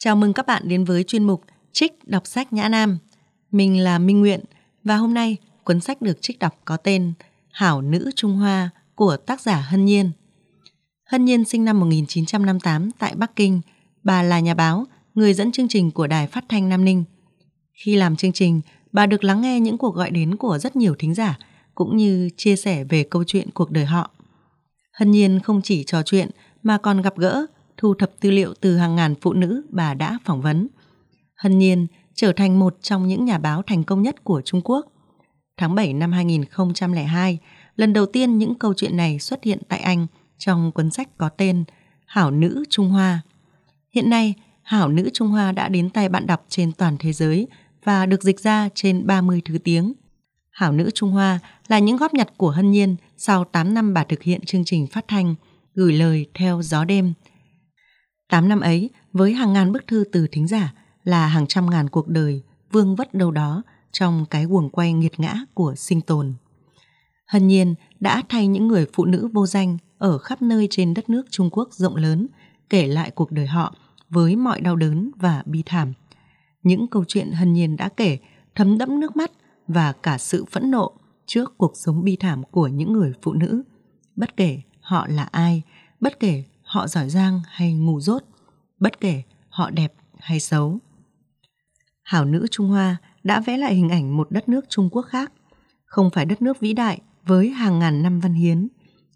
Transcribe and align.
Chào 0.00 0.16
mừng 0.16 0.32
các 0.32 0.46
bạn 0.46 0.68
đến 0.68 0.84
với 0.84 1.04
chuyên 1.04 1.24
mục 1.24 1.42
Trích 1.72 2.08
đọc 2.08 2.26
sách 2.26 2.52
Nhã 2.52 2.68
Nam. 2.68 2.98
Mình 3.50 3.80
là 3.80 3.98
Minh 3.98 4.20
Nguyện 4.20 4.40
và 4.84 4.96
hôm 4.96 5.14
nay 5.14 5.36
cuốn 5.64 5.80
sách 5.80 6.02
được 6.02 6.18
trích 6.22 6.38
đọc 6.38 6.60
có 6.64 6.76
tên 6.76 7.12
Hảo 7.50 7.82
nữ 7.82 8.10
Trung 8.16 8.36
Hoa 8.36 8.70
của 8.94 9.16
tác 9.16 9.40
giả 9.40 9.66
Hân 9.70 9.84
Nhiên. 9.84 10.10
Hân 11.04 11.24
Nhiên 11.24 11.44
sinh 11.44 11.64
năm 11.64 11.80
1958 11.80 12.90
tại 12.98 13.14
Bắc 13.14 13.36
Kinh. 13.36 13.60
Bà 14.02 14.22
là 14.22 14.40
nhà 14.40 14.54
báo, 14.54 14.84
người 15.14 15.34
dẫn 15.34 15.52
chương 15.52 15.68
trình 15.68 15.90
của 15.90 16.06
Đài 16.06 16.26
Phát 16.26 16.44
thanh 16.48 16.68
Nam 16.68 16.84
Ninh. 16.84 17.04
Khi 17.72 17.96
làm 17.96 18.16
chương 18.16 18.32
trình, 18.32 18.60
bà 18.92 19.06
được 19.06 19.24
lắng 19.24 19.40
nghe 19.40 19.60
những 19.60 19.78
cuộc 19.78 19.94
gọi 19.94 20.10
đến 20.10 20.36
của 20.36 20.58
rất 20.58 20.76
nhiều 20.76 20.94
thính 20.98 21.14
giả 21.14 21.38
cũng 21.74 21.96
như 21.96 22.30
chia 22.36 22.56
sẻ 22.56 22.84
về 22.84 23.02
câu 23.02 23.24
chuyện 23.24 23.50
cuộc 23.54 23.70
đời 23.70 23.84
họ. 23.84 24.10
Hân 24.92 25.10
Nhiên 25.10 25.40
không 25.40 25.62
chỉ 25.62 25.84
trò 25.84 26.02
chuyện 26.02 26.30
mà 26.62 26.78
còn 26.78 27.02
gặp 27.02 27.16
gỡ, 27.16 27.46
thu 27.78 27.94
thập 27.94 28.10
tư 28.20 28.30
liệu 28.30 28.54
từ 28.60 28.76
hàng 28.76 28.96
ngàn 28.96 29.14
phụ 29.20 29.32
nữ 29.32 29.62
bà 29.68 29.94
đã 29.94 30.18
phỏng 30.24 30.40
vấn. 30.40 30.68
Hân 31.36 31.58
Nhiên 31.58 31.86
trở 32.14 32.32
thành 32.32 32.58
một 32.58 32.76
trong 32.82 33.08
những 33.08 33.24
nhà 33.24 33.38
báo 33.38 33.62
thành 33.62 33.84
công 33.84 34.02
nhất 34.02 34.24
của 34.24 34.42
Trung 34.44 34.60
Quốc. 34.64 34.86
Tháng 35.56 35.74
7 35.74 35.92
năm 35.92 36.12
2002, 36.12 37.38
lần 37.76 37.92
đầu 37.92 38.06
tiên 38.06 38.38
những 38.38 38.54
câu 38.54 38.74
chuyện 38.74 38.96
này 38.96 39.18
xuất 39.18 39.44
hiện 39.44 39.58
tại 39.68 39.80
Anh 39.80 40.06
trong 40.38 40.72
cuốn 40.72 40.90
sách 40.90 41.08
có 41.18 41.28
tên 41.28 41.64
Hảo 42.06 42.30
nữ 42.30 42.64
Trung 42.70 42.90
Hoa. 42.90 43.20
Hiện 43.94 44.10
nay, 44.10 44.34
Hảo 44.62 44.88
nữ 44.88 45.10
Trung 45.12 45.28
Hoa 45.28 45.52
đã 45.52 45.68
đến 45.68 45.90
tay 45.90 46.08
bạn 46.08 46.26
đọc 46.26 46.44
trên 46.48 46.72
toàn 46.72 46.96
thế 46.98 47.12
giới 47.12 47.46
và 47.84 48.06
được 48.06 48.22
dịch 48.22 48.40
ra 48.40 48.68
trên 48.74 49.06
30 49.06 49.42
thứ 49.44 49.58
tiếng. 49.58 49.92
Hảo 50.50 50.72
nữ 50.72 50.90
Trung 50.94 51.10
Hoa 51.10 51.38
là 51.68 51.78
những 51.78 51.96
góp 51.96 52.14
nhặt 52.14 52.28
của 52.36 52.50
Hân 52.50 52.70
Nhiên 52.70 52.96
sau 53.16 53.44
8 53.44 53.74
năm 53.74 53.94
bà 53.94 54.04
thực 54.04 54.22
hiện 54.22 54.40
chương 54.44 54.64
trình 54.64 54.86
phát 54.86 55.04
thanh 55.08 55.34
Gửi 55.74 55.92
lời 55.92 56.26
theo 56.34 56.62
gió 56.62 56.84
đêm. 56.84 57.14
8 58.28 58.48
năm 58.48 58.60
ấy, 58.60 58.90
với 59.12 59.32
hàng 59.32 59.52
ngàn 59.52 59.72
bức 59.72 59.86
thư 59.86 60.04
từ 60.12 60.26
thính 60.32 60.46
giả 60.46 60.74
là 61.04 61.26
hàng 61.26 61.46
trăm 61.46 61.70
ngàn 61.70 61.88
cuộc 61.88 62.08
đời 62.08 62.42
vương 62.72 62.96
vất 62.96 63.14
đâu 63.14 63.30
đó 63.30 63.62
trong 63.92 64.24
cái 64.30 64.44
guồng 64.44 64.70
quay 64.70 64.92
nghiệt 64.92 65.20
ngã 65.20 65.34
của 65.54 65.74
sinh 65.74 66.00
tồn. 66.00 66.34
Hân 67.26 67.46
Nhiên 67.46 67.74
đã 68.00 68.22
thay 68.28 68.46
những 68.46 68.68
người 68.68 68.86
phụ 68.92 69.04
nữ 69.04 69.28
vô 69.32 69.46
danh 69.46 69.78
ở 69.98 70.18
khắp 70.18 70.42
nơi 70.42 70.68
trên 70.70 70.94
đất 70.94 71.10
nước 71.10 71.26
Trung 71.30 71.50
Quốc 71.52 71.68
rộng 71.72 71.96
lớn 71.96 72.26
kể 72.70 72.86
lại 72.86 73.10
cuộc 73.10 73.32
đời 73.32 73.46
họ 73.46 73.74
với 74.10 74.36
mọi 74.36 74.60
đau 74.60 74.76
đớn 74.76 75.10
và 75.16 75.42
bi 75.46 75.62
thảm. 75.66 75.92
Những 76.62 76.86
câu 76.88 77.04
chuyện 77.08 77.32
Hân 77.32 77.52
Nhiên 77.52 77.76
đã 77.76 77.88
kể 77.88 78.18
thấm 78.54 78.78
đẫm 78.78 79.00
nước 79.00 79.16
mắt 79.16 79.30
và 79.68 79.92
cả 79.92 80.18
sự 80.18 80.44
phẫn 80.44 80.70
nộ 80.70 80.92
trước 81.26 81.58
cuộc 81.58 81.72
sống 81.74 82.04
bi 82.04 82.16
thảm 82.16 82.42
của 82.50 82.66
những 82.66 82.92
người 82.92 83.12
phụ 83.22 83.32
nữ, 83.32 83.62
bất 84.16 84.36
kể 84.36 84.60
họ 84.80 85.06
là 85.08 85.22
ai, 85.22 85.62
bất 86.00 86.20
kể 86.20 86.44
họ 86.68 86.86
giỏi 86.86 87.08
giang 87.10 87.40
hay 87.46 87.74
ngu 87.74 88.00
dốt, 88.00 88.22
bất 88.80 89.00
kể 89.00 89.22
họ 89.48 89.70
đẹp 89.70 89.92
hay 90.18 90.40
xấu. 90.40 90.78
Hảo 92.02 92.24
nữ 92.24 92.46
Trung 92.50 92.68
Hoa 92.68 92.96
đã 93.22 93.40
vẽ 93.40 93.56
lại 93.56 93.74
hình 93.74 93.88
ảnh 93.88 94.16
một 94.16 94.30
đất 94.30 94.48
nước 94.48 94.64
Trung 94.68 94.88
Quốc 94.92 95.02
khác, 95.02 95.32
không 95.84 96.10
phải 96.10 96.24
đất 96.24 96.42
nước 96.42 96.60
vĩ 96.60 96.72
đại 96.72 97.00
với 97.26 97.50
hàng 97.50 97.78
ngàn 97.78 98.02
năm 98.02 98.20
văn 98.20 98.32
hiến, 98.32 98.68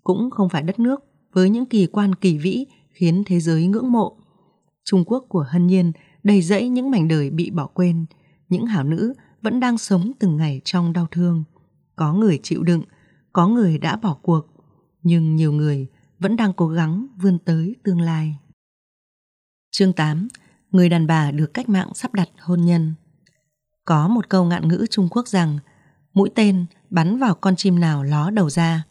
cũng 0.05 0.31
không 0.31 0.49
phải 0.49 0.63
đất 0.63 0.79
nước 0.79 1.05
với 1.33 1.51
những 1.51 1.67
kỳ 1.67 1.87
quan 1.87 2.15
kỳ 2.15 2.39
vĩ 2.39 2.67
khiến 2.91 3.23
thế 3.27 3.41
giới 3.41 3.67
ngưỡng 3.67 3.93
mộ. 3.93 4.17
Trung 4.85 5.05
Quốc 5.07 5.25
của 5.29 5.47
Hân 5.49 5.67
Nhiên 5.67 5.93
đầy 6.23 6.43
rẫy 6.43 6.69
những 6.69 6.91
mảnh 6.91 7.09
đời 7.09 7.31
bị 7.31 7.51
bỏ 7.51 7.67
quên, 7.67 8.07
những 8.49 8.67
hảo 8.67 8.85
nữ 8.85 9.15
vẫn 9.43 9.61
đang 9.61 9.79
sống 9.79 10.13
từng 10.19 10.37
ngày 10.37 10.61
trong 10.65 10.93
đau 10.93 11.07
thương. 11.11 11.45
Có 11.97 12.15
người 12.15 12.41
chịu 12.43 12.63
đựng, 12.63 12.83
có 13.33 13.49
người 13.49 13.79
đã 13.79 13.97
bỏ 13.97 14.19
cuộc, 14.23 14.47
nhưng 15.03 15.37
nhiều 15.37 15.53
người 15.53 15.89
vẫn 16.23 16.37
đang 16.37 16.53
cố 16.53 16.69
gắng 16.69 17.07
vươn 17.17 17.39
tới 17.39 17.77
tương 17.83 18.01
lai. 18.01 18.37
Chương 19.71 19.93
8. 19.93 20.29
Người 20.71 20.89
đàn 20.89 21.07
bà 21.07 21.31
được 21.31 21.55
cách 21.55 21.69
mạng 21.69 21.89
sắp 21.95 22.15
đặt 22.15 22.29
hôn 22.41 22.61
nhân. 22.61 22.95
Có 23.85 24.09
một 24.09 24.29
câu 24.29 24.45
ngạn 24.45 24.69
ngữ 24.69 24.87
Trung 24.91 25.09
Quốc 25.11 25.29
rằng 25.29 25.59
mũi 26.15 26.31
tên 26.35 26.67
bắn 26.91 27.19
vào 27.19 27.35
con 27.35 27.57
chim 27.57 27.81
nào 27.81 28.03
ló 28.03 28.31
đầu 28.31 28.51
ra. 28.51 28.85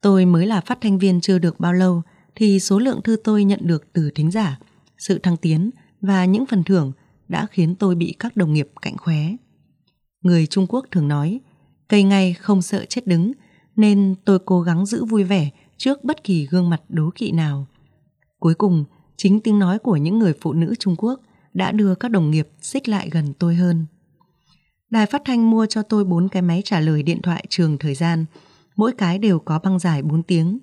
Tôi 0.00 0.26
mới 0.26 0.46
là 0.46 0.60
phát 0.60 0.78
thanh 0.80 0.98
viên 0.98 1.20
chưa 1.20 1.38
được 1.38 1.60
bao 1.60 1.72
lâu 1.72 2.02
thì 2.34 2.60
số 2.60 2.78
lượng 2.78 3.02
thư 3.02 3.16
tôi 3.24 3.44
nhận 3.44 3.60
được 3.62 3.92
từ 3.92 4.10
thính 4.14 4.30
giả, 4.30 4.58
sự 4.98 5.18
thăng 5.18 5.36
tiến 5.36 5.70
và 6.00 6.24
những 6.24 6.46
phần 6.46 6.64
thưởng 6.64 6.92
đã 7.28 7.46
khiến 7.50 7.74
tôi 7.74 7.94
bị 7.94 8.16
các 8.18 8.36
đồng 8.36 8.52
nghiệp 8.52 8.68
cạnh 8.82 8.96
khóe. 8.96 9.36
Người 10.22 10.46
Trung 10.46 10.66
Quốc 10.68 10.86
thường 10.90 11.08
nói, 11.08 11.40
cây 11.88 12.02
ngay 12.02 12.34
không 12.34 12.62
sợ 12.62 12.84
chết 12.84 13.06
đứng, 13.06 13.32
nên 13.76 14.14
tôi 14.24 14.38
cố 14.38 14.60
gắng 14.60 14.86
giữ 14.86 15.04
vui 15.04 15.24
vẻ 15.24 15.50
trước 15.76 16.04
bất 16.04 16.24
kỳ 16.24 16.46
gương 16.46 16.70
mặt 16.70 16.82
đố 16.88 17.10
kỵ 17.14 17.32
nào. 17.32 17.66
Cuối 18.38 18.54
cùng, 18.54 18.84
chính 19.16 19.40
tiếng 19.40 19.58
nói 19.58 19.78
của 19.78 19.96
những 19.96 20.18
người 20.18 20.32
phụ 20.40 20.52
nữ 20.52 20.74
Trung 20.78 20.96
Quốc 20.98 21.20
đã 21.54 21.72
đưa 21.72 21.94
các 21.94 22.10
đồng 22.10 22.30
nghiệp 22.30 22.48
xích 22.60 22.88
lại 22.88 23.08
gần 23.12 23.32
tôi 23.38 23.54
hơn. 23.54 23.86
Đài 24.90 25.06
phát 25.06 25.22
thanh 25.24 25.50
mua 25.50 25.66
cho 25.66 25.82
tôi 25.82 26.04
bốn 26.04 26.28
cái 26.28 26.42
máy 26.42 26.62
trả 26.64 26.80
lời 26.80 27.02
điện 27.02 27.22
thoại 27.22 27.44
trường 27.48 27.78
thời 27.78 27.94
gian, 27.94 28.24
mỗi 28.76 28.92
cái 28.92 29.18
đều 29.18 29.38
có 29.38 29.58
băng 29.58 29.78
dài 29.78 30.02
4 30.02 30.22
tiếng. 30.22 30.58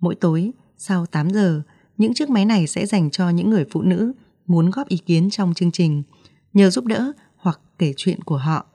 Mỗi 0.00 0.14
tối, 0.14 0.52
sau 0.78 1.06
8 1.06 1.30
giờ, 1.30 1.62
những 1.96 2.14
chiếc 2.14 2.30
máy 2.30 2.44
này 2.44 2.66
sẽ 2.66 2.86
dành 2.86 3.10
cho 3.10 3.28
những 3.28 3.50
người 3.50 3.64
phụ 3.70 3.82
nữ 3.82 4.12
muốn 4.46 4.70
góp 4.70 4.88
ý 4.88 4.96
kiến 4.96 5.30
trong 5.30 5.54
chương 5.54 5.70
trình, 5.70 6.02
nhờ 6.52 6.70
giúp 6.70 6.84
đỡ 6.84 7.12
hoặc 7.36 7.60
kể 7.78 7.92
chuyện 7.96 8.22
của 8.22 8.36
họ. 8.36 8.66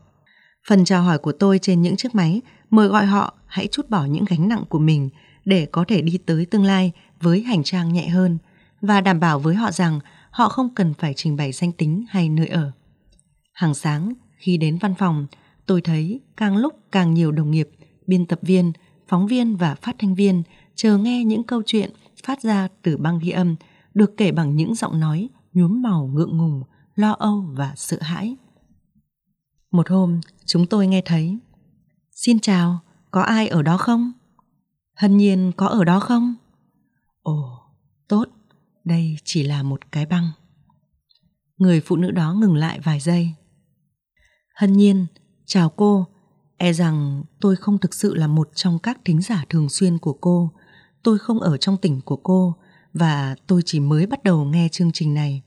Phần 0.68 0.86
chào 0.86 1.04
hỏi 1.04 1.18
của 1.18 1.32
tôi 1.32 1.60
trên 1.60 1.82
những 1.82 1.96
chiếc 1.96 2.16
máy 2.16 2.42
mời 2.70 2.88
gọi 2.88 3.06
họ 3.06 3.34
hãy 3.46 3.68
chút 3.68 3.90
bỏ 3.90 4.06
những 4.06 4.26
gánh 4.30 4.48
nặng 4.48 4.64
của 4.70 4.80
mình 4.80 5.10
để 5.46 5.66
có 5.66 5.86
thể 5.88 6.02
đi 6.02 6.18
tới 6.26 6.46
tương 6.46 6.64
lai 6.64 6.92
với 7.22 7.42
hành 7.42 7.64
trang 7.64 7.94
nhẹ 7.94 8.08
hơn 8.08 8.38
và 8.82 9.02
đảm 9.02 9.20
bảo 9.20 9.40
với 9.40 9.56
họ 9.56 9.72
rằng 9.72 10.00
họ 10.32 10.50
không 10.50 10.76
cần 10.76 10.94
phải 10.94 11.14
trình 11.14 11.36
bày 11.36 11.52
danh 11.52 11.72
tính 11.72 12.06
hay 12.10 12.30
nơi 12.30 12.48
ở. 12.48 12.72
Hàng 13.54 13.74
sáng 13.74 14.14
khi 14.38 14.58
đến 14.58 14.78
văn 14.78 14.96
phòng, 14.96 15.28
tôi 15.66 15.82
thấy 15.82 16.22
càng 16.38 16.58
lúc 16.58 16.74
càng 16.92 17.14
nhiều 17.14 17.32
đồng 17.32 17.52
nghiệp, 17.52 17.70
biên 18.08 18.26
tập 18.26 18.40
viên, 18.42 18.72
phóng 19.08 19.28
viên 19.28 19.56
và 19.56 19.76
phát 19.76 19.96
thanh 20.00 20.16
viên 20.16 20.44
chờ 20.76 20.98
nghe 20.98 21.24
những 21.24 21.44
câu 21.44 21.62
chuyện 21.66 21.90
phát 22.24 22.42
ra 22.42 22.68
từ 22.82 22.98
băng 22.98 23.20
ghi 23.20 23.30
âm 23.30 23.56
được 23.94 24.18
kể 24.18 24.32
bằng 24.32 24.56
những 24.56 24.76
giọng 24.76 25.00
nói 25.00 25.30
nhuốm 25.54 25.82
màu 25.82 26.08
ngượng 26.14 26.38
ngùng, 26.38 26.64
lo 26.96 27.12
âu 27.12 27.46
và 27.54 27.74
sợ 27.76 27.98
hãi. 28.02 28.36
Một 29.72 29.90
hôm, 29.90 30.22
chúng 30.46 30.66
tôi 30.66 30.88
nghe 30.88 31.02
thấy 31.06 31.38
Xin 32.12 32.40
chào, 32.40 32.80
có 33.12 33.22
ai 33.22 33.48
ở 33.48 33.62
đó 33.62 33.78
không? 33.78 34.12
Hân 34.96 35.18
nhiên 35.18 35.52
có 35.58 35.68
ở 35.68 35.84
đó 35.84 36.00
không? 36.00 36.36
Ồ, 37.22 37.60
tốt, 38.08 38.26
đây 38.84 39.18
chỉ 39.24 39.44
là 39.44 39.64
một 39.64 39.92
cái 39.92 40.06
băng. 40.06 40.32
Người 41.58 41.82
phụ 41.82 41.96
nữ 41.96 42.12
đó 42.12 42.34
ngừng 42.34 42.56
lại 42.56 42.80
vài 42.80 43.00
giây. 43.00 43.30
Hân 44.56 44.74
nhiên, 44.74 45.06
chào 45.46 45.70
cô. 45.70 46.08
E 46.58 46.74
rằng 46.74 47.24
tôi 47.42 47.56
không 47.56 47.78
thực 47.78 47.94
sự 47.94 48.16
là 48.16 48.28
một 48.28 48.50
trong 48.56 48.80
các 48.80 49.00
thính 49.06 49.22
giả 49.22 49.46
thường 49.50 49.70
xuyên 49.70 49.98
của 49.98 50.14
cô. 50.14 50.52
Tôi 51.04 51.20
không 51.20 51.40
ở 51.40 51.58
trong 51.58 51.78
tỉnh 51.78 52.02
của 52.02 52.16
cô 52.16 52.56
và 52.94 53.36
tôi 53.48 53.62
chỉ 53.66 53.80
mới 53.80 54.08
bắt 54.08 54.24
đầu 54.24 54.46
nghe 54.46 54.70
chương 54.72 54.92
trình 54.92 55.14
này. 55.14 55.42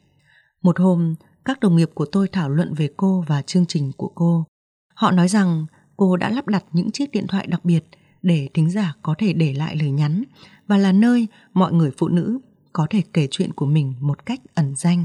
Một 0.62 0.78
hôm, 0.78 1.14
các 1.44 1.60
đồng 1.60 1.76
nghiệp 1.76 1.90
của 1.94 2.06
tôi 2.12 2.28
thảo 2.28 2.48
luận 2.48 2.74
về 2.74 2.90
cô 2.96 3.24
và 3.28 3.42
chương 3.42 3.66
trình 3.66 3.92
của 3.96 4.12
cô. 4.14 4.46
Họ 4.94 5.10
nói 5.10 5.28
rằng 5.28 5.66
cô 5.96 6.16
đã 6.16 6.30
lắp 6.30 6.46
đặt 6.46 6.64
những 6.72 6.90
chiếc 6.90 7.10
điện 7.10 7.26
thoại 7.26 7.46
đặc 7.46 7.64
biệt 7.64 7.84
để 8.22 8.48
thính 8.54 8.70
giả 8.70 8.94
có 9.02 9.14
thể 9.18 9.32
để 9.32 9.54
lại 9.54 9.76
lời 9.76 9.90
nhắn 9.90 10.24
và 10.66 10.76
là 10.76 10.92
nơi 10.92 11.26
mọi 11.54 11.72
người 11.72 11.90
phụ 11.98 12.08
nữ 12.08 12.38
có 12.72 12.86
thể 12.90 13.02
kể 13.12 13.28
chuyện 13.30 13.52
của 13.52 13.66
mình 13.66 13.94
một 14.00 14.26
cách 14.26 14.40
ẩn 14.54 14.74
danh. 14.76 15.04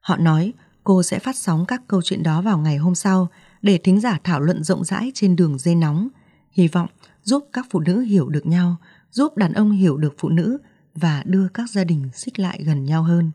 Họ 0.00 0.16
nói 0.16 0.52
cô 0.84 1.02
sẽ 1.02 1.18
phát 1.18 1.36
sóng 1.36 1.64
các 1.66 1.82
câu 1.88 2.02
chuyện 2.02 2.22
đó 2.22 2.42
vào 2.42 2.58
ngày 2.58 2.76
hôm 2.76 2.94
sau 2.94 3.28
để 3.62 3.78
thính 3.78 4.00
giả 4.00 4.18
thảo 4.24 4.40
luận 4.40 4.64
rộng 4.64 4.84
rãi 4.84 5.12
trên 5.14 5.36
đường 5.36 5.58
dây 5.58 5.74
nóng, 5.74 6.08
hy 6.52 6.68
vọng 6.68 6.88
giúp 7.22 7.48
các 7.52 7.66
phụ 7.70 7.80
nữ 7.80 8.00
hiểu 8.00 8.28
được 8.28 8.46
nhau, 8.46 8.76
giúp 9.10 9.36
đàn 9.36 9.52
ông 9.52 9.70
hiểu 9.70 9.96
được 9.96 10.14
phụ 10.18 10.28
nữ 10.28 10.58
và 10.94 11.22
đưa 11.26 11.48
các 11.48 11.70
gia 11.70 11.84
đình 11.84 12.08
xích 12.14 12.38
lại 12.38 12.60
gần 12.64 12.84
nhau 12.84 13.02
hơn. 13.02 13.30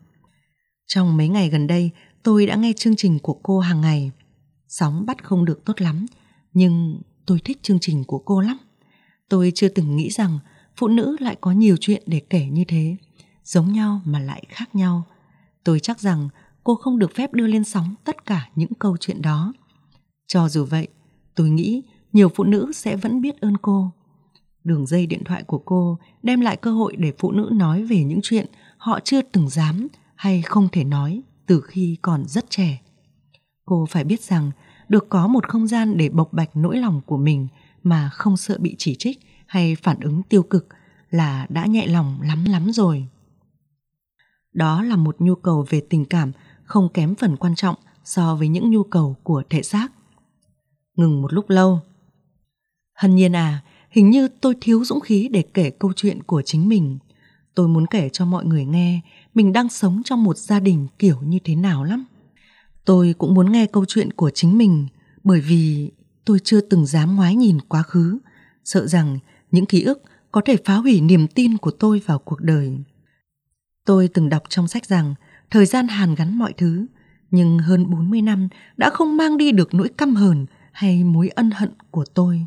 Trong 0.86 1.16
mấy 1.16 1.28
ngày 1.28 1.48
gần 1.48 1.66
đây, 1.66 1.90
tôi 2.22 2.46
đã 2.46 2.56
nghe 2.56 2.72
chương 2.76 2.96
trình 2.96 3.18
của 3.18 3.34
cô 3.42 3.58
hàng 3.58 3.80
ngày. 3.80 4.10
Sóng 4.68 5.06
bắt 5.06 5.24
không 5.24 5.44
được 5.44 5.64
tốt 5.64 5.80
lắm, 5.80 6.06
nhưng 6.52 7.00
tôi 7.26 7.40
thích 7.44 7.58
chương 7.62 7.78
trình 7.80 8.04
của 8.04 8.18
cô 8.18 8.40
lắm. 8.40 8.58
Tôi 9.28 9.52
chưa 9.54 9.68
từng 9.68 9.96
nghĩ 9.96 10.10
rằng 10.10 10.38
phụ 10.76 10.88
nữ 10.88 11.16
lại 11.20 11.36
có 11.40 11.52
nhiều 11.52 11.76
chuyện 11.80 12.02
để 12.06 12.20
kể 12.30 12.46
như 12.46 12.64
thế, 12.68 12.96
giống 13.44 13.72
nhau 13.72 14.00
mà 14.04 14.18
lại 14.18 14.42
khác 14.48 14.74
nhau. 14.74 15.02
Tôi 15.64 15.80
chắc 15.80 16.00
rằng 16.00 16.28
cô 16.64 16.74
không 16.74 16.98
được 16.98 17.14
phép 17.14 17.32
đưa 17.32 17.46
lên 17.46 17.64
sóng 17.64 17.94
tất 18.04 18.26
cả 18.26 18.48
những 18.54 18.74
câu 18.78 18.96
chuyện 18.96 19.22
đó. 19.22 19.52
Cho 20.26 20.48
dù 20.48 20.64
vậy, 20.64 20.88
tôi 21.34 21.50
nghĩ 21.50 21.82
nhiều 22.12 22.28
phụ 22.34 22.44
nữ 22.44 22.72
sẽ 22.74 22.96
vẫn 22.96 23.20
biết 23.20 23.40
ơn 23.40 23.56
cô. 23.56 23.90
Đường 24.64 24.86
dây 24.86 25.06
điện 25.06 25.24
thoại 25.24 25.42
của 25.42 25.58
cô 25.58 25.98
đem 26.22 26.40
lại 26.40 26.56
cơ 26.56 26.72
hội 26.72 26.96
để 26.96 27.12
phụ 27.18 27.32
nữ 27.32 27.50
nói 27.52 27.84
về 27.84 28.04
những 28.04 28.20
chuyện 28.22 28.46
họ 28.76 29.00
chưa 29.04 29.22
từng 29.22 29.48
dám 29.48 29.88
hay 30.14 30.42
không 30.42 30.68
thể 30.72 30.84
nói 30.84 31.22
từ 31.46 31.60
khi 31.60 31.96
còn 32.02 32.24
rất 32.28 32.50
trẻ. 32.50 32.80
Cô 33.64 33.86
phải 33.90 34.04
biết 34.04 34.20
rằng 34.20 34.50
được 34.88 35.08
có 35.08 35.26
một 35.26 35.48
không 35.48 35.66
gian 35.66 35.96
để 35.96 36.08
bộc 36.08 36.32
bạch 36.32 36.50
nỗi 36.56 36.76
lòng 36.76 37.00
của 37.06 37.16
mình 37.16 37.48
mà 37.88 38.10
không 38.12 38.36
sợ 38.36 38.58
bị 38.60 38.74
chỉ 38.78 38.94
trích 38.94 39.20
hay 39.46 39.76
phản 39.82 40.00
ứng 40.00 40.22
tiêu 40.22 40.42
cực 40.42 40.66
là 41.10 41.46
đã 41.48 41.66
nhẹ 41.66 41.86
lòng 41.86 42.20
lắm 42.22 42.44
lắm 42.44 42.70
rồi. 42.72 43.06
Đó 44.52 44.82
là 44.82 44.96
một 44.96 45.16
nhu 45.18 45.34
cầu 45.34 45.66
về 45.68 45.82
tình 45.90 46.04
cảm 46.04 46.32
không 46.64 46.88
kém 46.94 47.14
phần 47.14 47.36
quan 47.36 47.54
trọng 47.54 47.76
so 48.04 48.34
với 48.36 48.48
những 48.48 48.70
nhu 48.70 48.82
cầu 48.82 49.16
của 49.22 49.42
thể 49.50 49.62
xác. 49.62 49.88
Ngừng 50.96 51.22
một 51.22 51.32
lúc 51.32 51.50
lâu. 51.50 51.80
Hân 52.94 53.16
nhiên 53.16 53.36
à, 53.36 53.62
hình 53.90 54.10
như 54.10 54.28
tôi 54.28 54.54
thiếu 54.60 54.84
dũng 54.84 55.00
khí 55.00 55.28
để 55.32 55.42
kể 55.54 55.70
câu 55.70 55.92
chuyện 55.96 56.22
của 56.22 56.42
chính 56.42 56.68
mình. 56.68 56.98
Tôi 57.54 57.68
muốn 57.68 57.86
kể 57.86 58.08
cho 58.08 58.24
mọi 58.24 58.44
người 58.44 58.64
nghe 58.64 59.00
mình 59.34 59.52
đang 59.52 59.68
sống 59.68 60.02
trong 60.04 60.24
một 60.24 60.36
gia 60.36 60.60
đình 60.60 60.86
kiểu 60.98 61.16
như 61.22 61.38
thế 61.44 61.56
nào 61.56 61.84
lắm. 61.84 62.04
Tôi 62.84 63.14
cũng 63.18 63.34
muốn 63.34 63.52
nghe 63.52 63.66
câu 63.66 63.84
chuyện 63.84 64.12
của 64.12 64.30
chính 64.30 64.58
mình 64.58 64.86
bởi 65.24 65.40
vì 65.40 65.90
tôi 66.28 66.38
chưa 66.44 66.60
từng 66.60 66.86
dám 66.86 67.16
ngoái 67.16 67.36
nhìn 67.36 67.60
quá 67.60 67.82
khứ, 67.82 68.18
sợ 68.64 68.86
rằng 68.86 69.18
những 69.50 69.66
ký 69.66 69.82
ức 69.82 70.02
có 70.32 70.40
thể 70.44 70.56
phá 70.64 70.74
hủy 70.74 71.00
niềm 71.00 71.26
tin 71.28 71.58
của 71.58 71.70
tôi 71.70 72.02
vào 72.06 72.18
cuộc 72.18 72.40
đời. 72.40 72.78
Tôi 73.84 74.08
từng 74.08 74.28
đọc 74.28 74.42
trong 74.48 74.68
sách 74.68 74.86
rằng 74.86 75.14
thời 75.50 75.66
gian 75.66 75.88
hàn 75.88 76.14
gắn 76.14 76.38
mọi 76.38 76.52
thứ, 76.52 76.86
nhưng 77.30 77.58
hơn 77.58 77.90
40 77.90 78.22
năm 78.22 78.48
đã 78.76 78.90
không 78.90 79.16
mang 79.16 79.36
đi 79.36 79.52
được 79.52 79.74
nỗi 79.74 79.88
căm 79.88 80.14
hờn 80.14 80.46
hay 80.72 81.04
mối 81.04 81.28
ân 81.28 81.50
hận 81.50 81.70
của 81.90 82.04
tôi. 82.14 82.46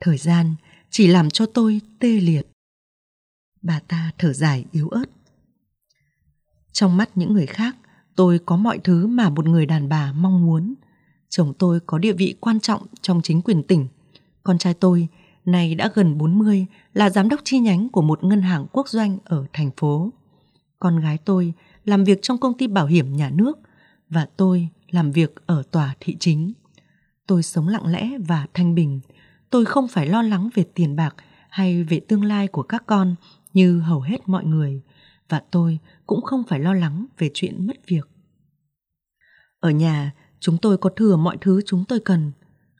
Thời 0.00 0.18
gian 0.18 0.54
chỉ 0.90 1.06
làm 1.06 1.30
cho 1.30 1.46
tôi 1.46 1.80
tê 1.98 2.08
liệt. 2.08 2.46
Bà 3.62 3.80
ta 3.88 4.10
thở 4.18 4.32
dài 4.32 4.64
yếu 4.72 4.88
ớt. 4.88 5.06
Trong 6.72 6.96
mắt 6.96 7.10
những 7.14 7.32
người 7.32 7.46
khác, 7.46 7.76
tôi 8.16 8.40
có 8.46 8.56
mọi 8.56 8.78
thứ 8.78 9.06
mà 9.06 9.30
một 9.30 9.46
người 9.46 9.66
đàn 9.66 9.88
bà 9.88 10.12
mong 10.12 10.46
muốn. 10.46 10.74
Chồng 11.30 11.54
tôi 11.58 11.80
có 11.80 11.98
địa 11.98 12.12
vị 12.12 12.34
quan 12.40 12.60
trọng 12.60 12.86
trong 13.00 13.22
chính 13.22 13.42
quyền 13.42 13.62
tỉnh. 13.62 13.88
Con 14.42 14.58
trai 14.58 14.74
tôi, 14.74 15.08
nay 15.44 15.74
đã 15.74 15.90
gần 15.94 16.18
40, 16.18 16.66
là 16.94 17.10
giám 17.10 17.28
đốc 17.28 17.40
chi 17.44 17.58
nhánh 17.58 17.88
của 17.88 18.02
một 18.02 18.24
ngân 18.24 18.42
hàng 18.42 18.66
quốc 18.72 18.88
doanh 18.88 19.18
ở 19.24 19.46
thành 19.52 19.70
phố. 19.76 20.12
Con 20.78 21.00
gái 21.00 21.18
tôi 21.24 21.52
làm 21.84 22.04
việc 22.04 22.18
trong 22.22 22.38
công 22.38 22.54
ty 22.54 22.66
bảo 22.66 22.86
hiểm 22.86 23.16
nhà 23.16 23.30
nước 23.30 23.58
và 24.08 24.28
tôi 24.36 24.68
làm 24.90 25.12
việc 25.12 25.34
ở 25.46 25.62
tòa 25.70 25.94
thị 26.00 26.16
chính. 26.20 26.52
Tôi 27.26 27.42
sống 27.42 27.68
lặng 27.68 27.86
lẽ 27.86 28.10
và 28.28 28.46
thanh 28.54 28.74
bình. 28.74 29.00
Tôi 29.50 29.64
không 29.64 29.88
phải 29.88 30.06
lo 30.06 30.22
lắng 30.22 30.48
về 30.54 30.64
tiền 30.74 30.96
bạc 30.96 31.14
hay 31.48 31.82
về 31.82 32.00
tương 32.00 32.24
lai 32.24 32.48
của 32.48 32.62
các 32.62 32.82
con 32.86 33.14
như 33.52 33.80
hầu 33.80 34.00
hết 34.00 34.28
mọi 34.28 34.44
người 34.44 34.82
và 35.28 35.42
tôi 35.50 35.78
cũng 36.06 36.22
không 36.22 36.42
phải 36.48 36.60
lo 36.60 36.74
lắng 36.74 37.06
về 37.18 37.30
chuyện 37.34 37.66
mất 37.66 37.86
việc. 37.86 38.08
Ở 39.60 39.70
nhà, 39.70 40.12
chúng 40.40 40.58
tôi 40.58 40.78
có 40.78 40.90
thừa 40.96 41.16
mọi 41.16 41.36
thứ 41.40 41.60
chúng 41.66 41.84
tôi 41.84 42.00
cần. 42.00 42.32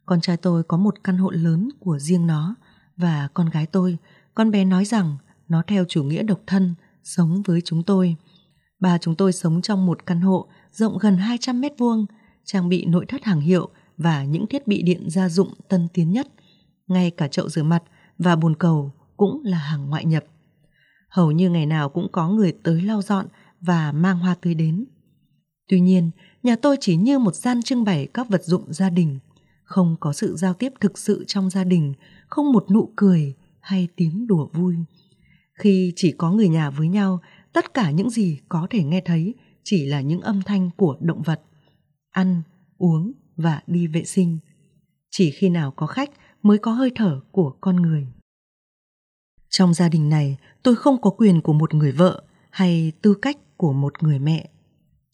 Con 0.07 0.21
trai 0.21 0.37
tôi 0.37 0.63
có 0.63 0.77
một 0.77 1.05
căn 1.05 1.19
hộ 1.19 1.31
lớn 1.31 1.69
của 1.81 1.99
riêng 1.99 2.27
nó 2.27 2.55
và 2.97 3.29
con 3.35 3.51
gái 3.51 3.67
tôi, 3.67 3.99
con 4.35 4.51
bé 4.51 4.65
nói 4.65 4.85
rằng 4.85 5.17
nó 5.49 5.63
theo 5.67 5.85
chủ 5.89 6.05
nghĩa 6.05 6.23
độc 6.23 6.41
thân, 6.47 6.75
sống 7.05 7.43
với 7.43 7.61
chúng 7.61 7.83
tôi. 7.83 8.17
Ba 8.81 8.99
chúng 8.99 9.15
tôi 9.15 9.33
sống 9.33 9.63
trong 9.63 9.87
một 9.87 10.07
căn 10.07 10.21
hộ 10.21 10.49
rộng 10.73 10.99
gần 10.99 11.17
200 11.17 11.61
mét 11.61 11.73
vuông, 11.79 12.07
trang 12.45 12.69
bị 12.69 12.85
nội 12.85 13.07
thất 13.07 13.25
hàng 13.25 13.41
hiệu 13.41 13.69
và 13.97 14.25
những 14.25 14.47
thiết 14.47 14.67
bị 14.67 14.83
điện 14.83 15.11
gia 15.11 15.29
dụng 15.29 15.55
tân 15.69 15.89
tiến 15.93 16.13
nhất. 16.13 16.29
Ngay 16.87 17.11
cả 17.11 17.29
chậu 17.29 17.49
rửa 17.49 17.63
mặt 17.63 17.83
và 18.19 18.37
bồn 18.37 18.57
cầu 18.57 18.93
cũng 19.17 19.43
là 19.45 19.59
hàng 19.59 19.91
ngoại 19.91 20.05
nhập. 20.05 20.25
Hầu 21.09 21.31
như 21.31 21.51
ngày 21.51 21.67
nào 21.67 21.89
cũng 21.89 22.09
có 22.13 22.29
người 22.29 22.53
tới 22.63 22.83
lau 22.83 23.03
dọn 23.03 23.27
và 23.61 23.93
mang 23.93 24.19
hoa 24.19 24.35
tươi 24.41 24.55
đến. 24.55 24.85
Tuy 25.71 25.81
nhiên, 25.81 26.11
nhà 26.43 26.57
tôi 26.57 26.77
chỉ 26.81 26.97
như 26.97 27.19
một 27.19 27.35
gian 27.35 27.63
trưng 27.63 27.85
bày 27.85 28.09
các 28.15 28.29
vật 28.29 28.45
dụng 28.45 28.73
gia 28.73 28.91
đình, 28.91 29.19
không 29.65 29.97
có 30.01 30.13
sự 30.13 30.37
giao 30.37 30.55
tiếp 30.55 30.73
thực 30.81 30.99
sự 30.99 31.25
trong 31.27 31.51
gia 31.51 31.65
đình, 31.65 31.95
không 32.29 32.53
một 32.53 32.71
nụ 32.71 32.93
cười 32.97 33.35
hay 33.61 33.89
tiếng 33.97 34.27
đùa 34.27 34.49
vui. 34.53 34.77
Khi 35.55 35.93
chỉ 35.97 36.13
có 36.13 36.31
người 36.31 36.49
nhà 36.49 36.71
với 36.71 36.89
nhau, 36.89 37.21
tất 37.53 37.75
cả 37.75 37.91
những 37.91 38.11
gì 38.11 38.41
có 38.49 38.67
thể 38.71 38.85
nghe 38.85 39.01
thấy 39.05 39.35
chỉ 39.65 39.87
là 39.87 40.01
những 40.01 40.21
âm 40.21 40.43
thanh 40.43 40.71
của 40.77 40.97
động 41.01 41.23
vật. 41.23 41.41
Ăn, 42.11 42.43
uống 42.79 43.13
và 43.37 43.63
đi 43.67 43.87
vệ 43.87 44.05
sinh. 44.05 44.39
Chỉ 45.11 45.31
khi 45.31 45.49
nào 45.49 45.71
có 45.71 45.87
khách 45.87 46.11
mới 46.43 46.59
có 46.59 46.73
hơi 46.73 46.91
thở 46.95 47.21
của 47.31 47.57
con 47.61 47.77
người. 47.77 48.07
Trong 49.49 49.75
gia 49.75 49.89
đình 49.89 50.09
này, 50.09 50.37
tôi 50.63 50.77
không 50.77 51.01
có 51.01 51.11
quyền 51.11 51.41
của 51.41 51.53
một 51.53 51.75
người 51.75 51.93
vợ 51.93 52.23
hay 52.51 52.93
tư 53.03 53.15
cách 53.23 53.37
của 53.57 53.73
một 53.73 54.03
người 54.03 54.19
mẹ. 54.19 54.51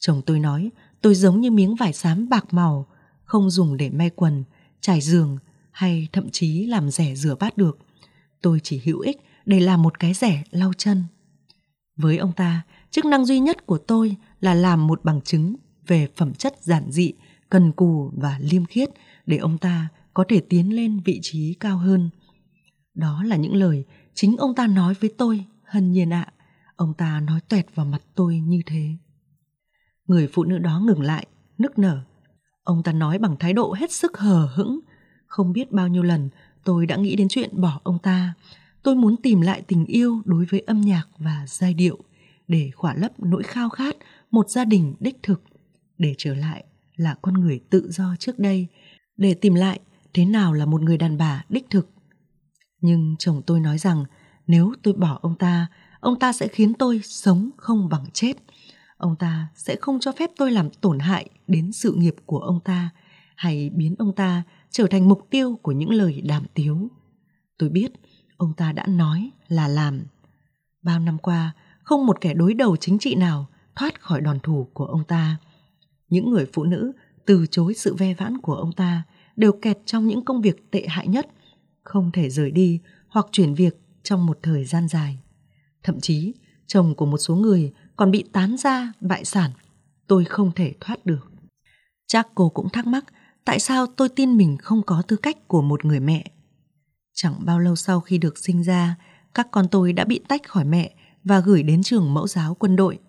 Chồng 0.07 0.21
tôi 0.21 0.39
nói, 0.39 0.69
tôi 1.01 1.15
giống 1.15 1.41
như 1.41 1.51
miếng 1.51 1.75
vải 1.75 1.93
xám 1.93 2.29
bạc 2.29 2.53
màu, 2.53 2.87
không 3.23 3.49
dùng 3.49 3.77
để 3.77 3.89
may 3.89 4.09
quần, 4.09 4.43
trải 4.81 5.01
giường 5.01 5.37
hay 5.71 6.07
thậm 6.13 6.29
chí 6.29 6.65
làm 6.65 6.91
rẻ 6.91 7.15
rửa 7.15 7.35
bát 7.35 7.57
được. 7.57 7.79
Tôi 8.41 8.59
chỉ 8.63 8.81
hữu 8.85 8.99
ích 8.99 9.17
để 9.45 9.59
làm 9.59 9.81
một 9.81 9.99
cái 9.99 10.13
rẻ 10.13 10.43
lau 10.51 10.73
chân. 10.77 11.03
Với 11.97 12.17
ông 12.17 12.31
ta, 12.33 12.61
chức 12.91 13.05
năng 13.05 13.25
duy 13.25 13.39
nhất 13.39 13.65
của 13.65 13.77
tôi 13.77 14.15
là 14.39 14.53
làm 14.53 14.87
một 14.87 15.03
bằng 15.03 15.21
chứng 15.21 15.55
về 15.87 16.07
phẩm 16.15 16.33
chất 16.33 16.55
giản 16.61 16.91
dị, 16.91 17.13
cần 17.49 17.71
cù 17.71 18.11
và 18.15 18.39
liêm 18.41 18.65
khiết 18.65 18.89
để 19.25 19.37
ông 19.37 19.57
ta 19.57 19.87
có 20.13 20.23
thể 20.29 20.39
tiến 20.39 20.75
lên 20.75 20.99
vị 21.05 21.19
trí 21.21 21.53
cao 21.59 21.77
hơn. 21.77 22.09
Đó 22.93 23.23
là 23.23 23.35
những 23.35 23.55
lời 23.55 23.85
chính 24.13 24.37
ông 24.37 24.55
ta 24.55 24.67
nói 24.67 24.93
với 24.99 25.13
tôi, 25.17 25.45
hân 25.63 25.91
nhiên 25.91 26.13
ạ. 26.13 26.33
Ông 26.75 26.93
ta 26.93 27.19
nói 27.19 27.39
toẹt 27.47 27.75
vào 27.75 27.85
mặt 27.85 28.01
tôi 28.15 28.39
như 28.39 28.61
thế. 28.65 28.97
Người 30.07 30.29
phụ 30.33 30.43
nữ 30.43 30.57
đó 30.57 30.79
ngừng 30.79 31.01
lại, 31.01 31.27
nức 31.57 31.79
nở. 31.79 31.99
Ông 32.63 32.83
ta 32.83 32.91
nói 32.91 33.19
bằng 33.19 33.35
thái 33.39 33.53
độ 33.53 33.73
hết 33.73 33.91
sức 33.91 34.17
hờ 34.17 34.49
hững. 34.55 34.79
Không 35.25 35.53
biết 35.53 35.71
bao 35.71 35.87
nhiêu 35.87 36.03
lần 36.03 36.29
tôi 36.63 36.85
đã 36.85 36.95
nghĩ 36.95 37.15
đến 37.15 37.27
chuyện 37.29 37.61
bỏ 37.61 37.81
ông 37.83 37.99
ta. 37.99 38.33
Tôi 38.83 38.95
muốn 38.95 39.15
tìm 39.17 39.41
lại 39.41 39.61
tình 39.67 39.85
yêu 39.85 40.21
đối 40.25 40.45
với 40.45 40.59
âm 40.59 40.81
nhạc 40.81 41.07
và 41.17 41.45
giai 41.47 41.73
điệu 41.73 41.97
để 42.47 42.71
khỏa 42.75 42.93
lấp 42.95 43.19
nỗi 43.19 43.43
khao 43.43 43.69
khát 43.69 43.95
một 44.31 44.49
gia 44.49 44.65
đình 44.65 44.95
đích 44.99 45.23
thực, 45.23 45.41
để 45.97 46.15
trở 46.17 46.35
lại 46.35 46.63
là 46.95 47.15
con 47.21 47.33
người 47.33 47.59
tự 47.69 47.91
do 47.91 48.15
trước 48.19 48.39
đây, 48.39 48.67
để 49.17 49.33
tìm 49.33 49.53
lại 49.53 49.79
thế 50.13 50.25
nào 50.25 50.53
là 50.53 50.65
một 50.65 50.81
người 50.81 50.97
đàn 50.97 51.17
bà 51.17 51.43
đích 51.49 51.69
thực. 51.69 51.89
Nhưng 52.81 53.15
chồng 53.19 53.41
tôi 53.45 53.59
nói 53.59 53.77
rằng 53.77 54.05
nếu 54.47 54.73
tôi 54.83 54.93
bỏ 54.93 55.19
ông 55.21 55.35
ta, 55.35 55.67
ông 55.99 56.19
ta 56.19 56.33
sẽ 56.33 56.47
khiến 56.47 56.73
tôi 56.73 57.01
sống 57.03 57.49
không 57.57 57.89
bằng 57.89 58.05
chết. 58.13 58.33
Ông 58.97 59.15
ta 59.15 59.47
sẽ 59.55 59.75
không 59.81 59.99
cho 59.99 60.11
phép 60.11 60.31
tôi 60.37 60.51
làm 60.51 60.69
tổn 60.69 60.99
hại 60.99 61.29
đến 61.47 61.71
sự 61.71 61.93
nghiệp 61.93 62.15
của 62.25 62.39
ông 62.39 62.59
ta 62.59 62.89
hay 63.35 63.69
biến 63.69 63.95
ông 63.99 64.15
ta 64.15 64.43
trở 64.69 64.87
thành 64.87 65.09
mục 65.09 65.27
tiêu 65.29 65.59
của 65.61 65.71
những 65.71 65.89
lời 65.89 66.21
đàm 66.21 66.43
tiếu. 66.53 66.87
Tôi 67.57 67.69
biết 67.69 67.91
ông 68.37 68.53
ta 68.53 68.71
đã 68.71 68.85
nói 68.87 69.29
là 69.47 69.67
làm. 69.67 70.03
Bao 70.81 70.99
năm 70.99 71.17
qua, 71.17 71.53
không 71.83 72.05
một 72.05 72.21
kẻ 72.21 72.33
đối 72.33 72.53
đầu 72.53 72.75
chính 72.75 72.99
trị 72.99 73.15
nào 73.15 73.47
thoát 73.75 74.01
khỏi 74.01 74.21
đòn 74.21 74.39
thủ 74.39 74.69
của 74.73 74.85
ông 74.85 75.03
ta. 75.03 75.37
Những 76.09 76.29
người 76.29 76.45
phụ 76.53 76.63
nữ 76.63 76.91
từ 77.25 77.45
chối 77.51 77.73
sự 77.73 77.95
ve 77.95 78.13
vãn 78.13 78.37
của 78.37 78.55
ông 78.55 78.71
ta 78.71 79.03
đều 79.35 79.51
kẹt 79.51 79.77
trong 79.85 80.07
những 80.07 80.25
công 80.25 80.41
việc 80.41 80.71
tệ 80.71 80.85
hại 80.87 81.07
nhất, 81.07 81.27
không 81.83 82.11
thể 82.11 82.29
rời 82.29 82.51
đi 82.51 82.79
hoặc 83.07 83.25
chuyển 83.31 83.53
việc 83.53 83.81
trong 84.03 84.25
một 84.25 84.39
thời 84.43 84.65
gian 84.65 84.87
dài. 84.87 85.19
Thậm 85.83 85.99
chí, 85.99 86.33
chồng 86.67 86.95
của 86.95 87.05
một 87.05 87.17
số 87.17 87.35
người 87.35 87.73
còn 87.97 88.11
bị 88.11 88.23
tán 88.31 88.57
ra 88.57 88.93
bại 89.01 89.25
sản. 89.25 89.51
Tôi 90.07 90.25
không 90.25 90.51
thể 90.55 90.73
thoát 90.79 91.05
được. 91.05 91.31
Chắc 92.07 92.27
cô 92.35 92.49
cũng 92.49 92.69
thắc 92.69 92.87
mắc 92.87 93.05
tại 93.45 93.59
sao 93.59 93.87
tôi 93.87 94.09
tin 94.09 94.37
mình 94.37 94.57
không 94.57 94.81
có 94.81 95.01
tư 95.07 95.15
cách 95.15 95.47
của 95.47 95.61
một 95.61 95.85
người 95.85 95.99
mẹ. 95.99 96.31
Chẳng 97.13 97.35
bao 97.45 97.59
lâu 97.59 97.75
sau 97.75 97.99
khi 97.99 98.17
được 98.17 98.37
sinh 98.37 98.63
ra, 98.63 98.95
các 99.33 99.47
con 99.51 99.67
tôi 99.67 99.93
đã 99.93 100.05
bị 100.05 100.19
tách 100.27 100.47
khỏi 100.47 100.65
mẹ 100.65 100.95
và 101.23 101.39
gửi 101.39 101.63
đến 101.63 101.83
trường 101.83 102.13
mẫu 102.13 102.27
giáo 102.27 102.55
quân 102.55 102.75
đội 102.75 102.99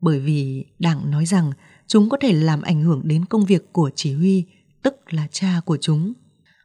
bởi 0.00 0.20
vì 0.20 0.64
đảng 0.78 1.10
nói 1.10 1.26
rằng 1.26 1.52
chúng 1.86 2.08
có 2.08 2.16
thể 2.20 2.32
làm 2.32 2.62
ảnh 2.62 2.82
hưởng 2.82 3.02
đến 3.04 3.24
công 3.24 3.44
việc 3.44 3.72
của 3.72 3.90
chỉ 3.94 4.14
huy, 4.14 4.44
tức 4.82 5.12
là 5.12 5.26
cha 5.30 5.60
của 5.64 5.78
chúng. 5.80 6.12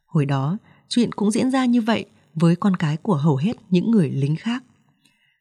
Hồi 0.06 0.26
đó, 0.26 0.58
chuyện 0.90 1.12
cũng 1.12 1.32
diễn 1.32 1.52
ra 1.52 1.66
như 1.66 1.82
vậy 1.82 2.06
với 2.34 2.56
con 2.56 2.76
cái 2.76 2.98
của 2.98 3.16
hầu 3.16 3.36
hết 3.36 3.54
những 3.70 3.92
người 3.92 4.10
lính 4.10 4.36
khác. 4.36 4.64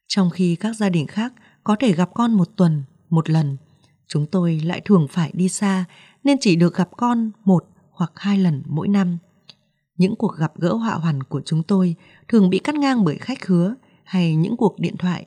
Trong 0.08 0.30
khi 0.30 0.56
các 0.56 0.76
gia 0.76 0.88
đình 0.88 1.06
khác 1.06 1.32
có 1.64 1.76
thể 1.80 1.92
gặp 1.92 2.10
con 2.14 2.32
một 2.32 2.48
tuần, 2.56 2.82
một 3.10 3.30
lần, 3.30 3.56
chúng 4.06 4.26
tôi 4.26 4.60
lại 4.64 4.80
thường 4.84 5.06
phải 5.10 5.30
đi 5.34 5.48
xa 5.48 5.84
nên 6.24 6.36
chỉ 6.40 6.56
được 6.56 6.76
gặp 6.76 6.88
con 6.96 7.30
một 7.44 7.64
hoặc 7.90 8.12
hai 8.16 8.38
lần 8.38 8.62
mỗi 8.66 8.88
năm. 8.88 9.18
Những 9.96 10.16
cuộc 10.16 10.36
gặp 10.36 10.52
gỡ 10.56 10.72
họa 10.72 10.94
hoàn 10.94 11.22
của 11.22 11.42
chúng 11.44 11.62
tôi 11.62 11.96
thường 12.28 12.50
bị 12.50 12.58
cắt 12.58 12.74
ngang 12.74 13.04
bởi 13.04 13.16
khách 13.16 13.46
hứa 13.46 13.74
hay 14.04 14.36
những 14.36 14.56
cuộc 14.56 14.80
điện 14.80 14.96
thoại, 14.96 15.26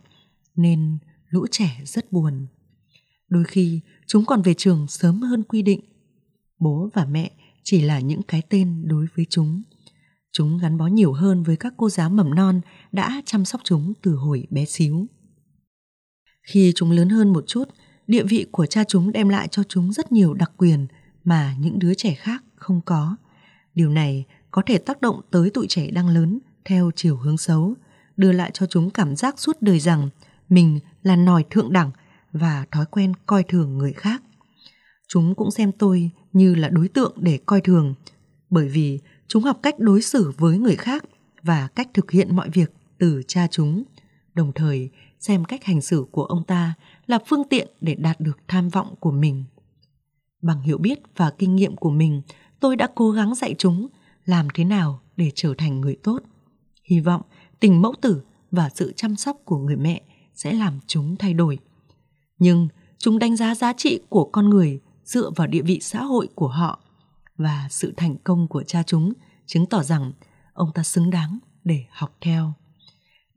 nên 0.56 0.98
lũ 1.30 1.46
trẻ 1.52 1.82
rất 1.86 2.12
buồn. 2.12 2.48
Đôi 3.30 3.44
khi 3.44 3.82
chúng 4.08 4.26
còn 4.26 4.42
về 4.42 4.54
trường 4.54 4.88
sớm 4.88 5.22
hơn 5.22 5.44
quy 5.44 5.62
định. 5.62 5.80
Bố 6.60 6.90
và 6.94 7.06
mẹ 7.06 7.32
chỉ 7.64 7.82
là 7.82 8.00
những 8.00 8.22
cái 8.24 8.42
tên 8.50 8.88
đối 8.88 9.06
với 9.16 9.26
chúng. 9.30 9.64
Chúng 10.32 10.58
gắn 10.58 10.78
bó 10.78 10.88
nhiều 10.88 11.14
hơn 11.14 11.44
với 11.44 11.56
các 11.56 11.74
cô 11.78 11.90
giáo 11.90 12.10
mầm 12.10 12.36
non 12.36 12.62
đã 12.92 13.22
chăm 13.26 13.46
sóc 13.46 13.62
chúng 13.64 13.94
từ 14.02 14.16
hồi 14.16 14.48
bé 14.50 14.66
xíu. 14.66 15.08
Khi 16.46 16.72
chúng 16.76 16.92
lớn 16.92 17.10
hơn 17.10 17.34
một 17.34 17.44
chút, 17.48 17.70
địa 18.08 18.24
vị 18.24 18.46
của 18.52 18.66
cha 18.66 18.84
chúng 18.84 19.12
đem 19.12 19.30
lại 19.30 19.48
cho 19.52 19.64
chúng 19.64 19.94
rất 19.94 20.12
nhiều 20.12 20.34
đặc 20.34 20.52
quyền 20.58 20.88
mà 21.24 21.56
những 21.60 21.80
đứa 21.80 21.94
trẻ 21.94 22.14
khác 22.14 22.44
không 22.56 22.82
có. 22.86 23.16
Điều 23.76 23.90
này 23.90 24.26
có 24.52 24.62
thể 24.66 24.78
tác 24.78 25.02
động 25.02 25.22
tới 25.32 25.50
tụi 25.50 25.66
trẻ 25.70 25.92
đang 25.92 26.10
lớn 26.10 26.40
theo 26.66 26.92
chiều 26.96 27.18
hướng 27.18 27.38
xấu, 27.38 27.74
đưa 28.18 28.32
lại 28.32 28.52
cho 28.54 28.66
chúng 28.66 28.90
cảm 28.90 29.16
giác 29.16 29.40
suốt 29.40 29.58
đời 29.62 29.80
rằng 29.80 30.10
mình 30.50 30.80
là 31.04 31.16
nòi 31.16 31.44
thượng 31.50 31.74
đẳng 31.74 31.92
và 32.32 32.66
thói 32.72 32.86
quen 32.86 33.14
coi 33.26 33.44
thường 33.44 33.78
người 33.78 33.94
khác. 33.94 34.24
Chúng 35.08 35.36
cũng 35.36 35.52
xem 35.52 35.72
tôi 35.72 36.12
như 36.34 36.56
là 36.56 36.70
đối 36.70 36.88
tượng 36.88 37.14
để 37.18 37.40
coi 37.46 37.62
thường, 37.62 37.96
bởi 38.50 38.68
vì 38.68 39.00
chúng 39.28 39.44
học 39.44 39.60
cách 39.64 39.80
đối 39.80 40.02
xử 40.02 40.32
với 40.38 40.58
người 40.58 40.76
khác 40.76 41.04
và 41.42 41.68
cách 41.68 41.88
thực 41.94 42.12
hiện 42.12 42.36
mọi 42.36 42.50
việc 42.50 42.74
từ 42.98 43.22
cha 43.28 43.48
chúng, 43.52 43.84
đồng 44.34 44.52
thời 44.56 44.90
xem 45.28 45.46
cách 45.46 45.64
hành 45.64 45.82
xử 45.82 46.06
của 46.12 46.24
ông 46.24 46.44
ta 46.44 46.74
là 47.08 47.20
phương 47.28 47.44
tiện 47.50 47.68
để 47.82 47.96
đạt 47.96 48.20
được 48.20 48.38
tham 48.48 48.70
vọng 48.70 48.96
của 49.00 49.12
mình. 49.12 49.44
Bằng 50.42 50.62
hiểu 50.62 50.78
biết 50.78 51.00
và 51.16 51.32
kinh 51.38 51.56
nghiệm 51.56 51.76
của 51.76 51.90
mình, 51.90 52.22
tôi 52.60 52.76
đã 52.76 52.88
cố 52.96 53.12
gắng 53.12 53.36
dạy 53.36 53.56
chúng 53.58 53.88
làm 54.26 54.48
thế 54.54 54.64
nào 54.64 55.02
để 55.18 55.32
trở 55.36 55.54
thành 55.58 55.82
người 55.82 55.96
tốt. 56.04 56.20
Hy 56.84 57.00
vọng 57.00 57.22
tình 57.60 57.82
mẫu 57.82 57.94
tử 58.02 58.24
và 58.52 58.70
sự 58.76 58.94
chăm 58.96 59.16
sóc 59.16 59.38
của 59.46 59.58
người 59.58 59.76
mẹ 59.76 60.02
sẽ 60.34 60.54
làm 60.54 60.80
chúng 60.88 61.16
thay 61.16 61.34
đổi. 61.34 61.60
Nhưng 62.38 62.68
chúng 62.98 63.20
đánh 63.20 63.36
giá 63.36 63.56
giá 63.56 63.74
trị 63.74 64.00
của 64.10 64.30
con 64.32 64.50
người 64.50 64.82
dựa 65.04 65.30
vào 65.36 65.48
địa 65.48 65.62
vị 65.62 65.80
xã 65.82 66.04
hội 66.04 66.30
của 66.36 66.48
họ 66.48 66.80
và 67.38 67.68
sự 67.72 67.94
thành 67.98 68.16
công 68.24 68.48
của 68.48 68.64
cha 68.64 68.84
chúng 68.84 69.14
chứng 69.46 69.66
tỏ 69.66 69.84
rằng 69.84 70.12
ông 70.54 70.72
ta 70.74 70.84
xứng 70.84 71.10
đáng 71.10 71.40
để 71.64 71.86
học 71.90 72.18
theo. 72.22 72.54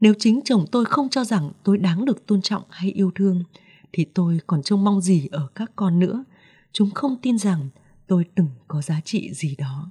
Nếu 0.01 0.15
chính 0.19 0.41
chồng 0.45 0.65
tôi 0.73 0.85
không 0.85 1.09
cho 1.09 1.25
rằng 1.25 1.51
tôi 1.65 1.79
đáng 1.79 2.05
được 2.05 2.27
tôn 2.27 2.43
trọng 2.43 2.63
hay 2.71 2.91
yêu 2.91 3.11
thương 3.15 3.45
thì 3.93 4.05
tôi 4.05 4.41
còn 4.47 4.63
trông 4.63 4.85
mong 4.85 5.01
gì 5.01 5.29
ở 5.33 5.49
các 5.55 5.73
con 5.77 5.99
nữa. 5.99 6.25
Chúng 6.73 6.91
không 6.91 7.17
tin 7.23 7.39
rằng 7.39 7.69
tôi 8.07 8.25
từng 8.35 8.49
có 8.69 8.83
giá 8.83 9.01
trị 9.01 9.35
gì 9.35 9.57
đó. 9.57 9.91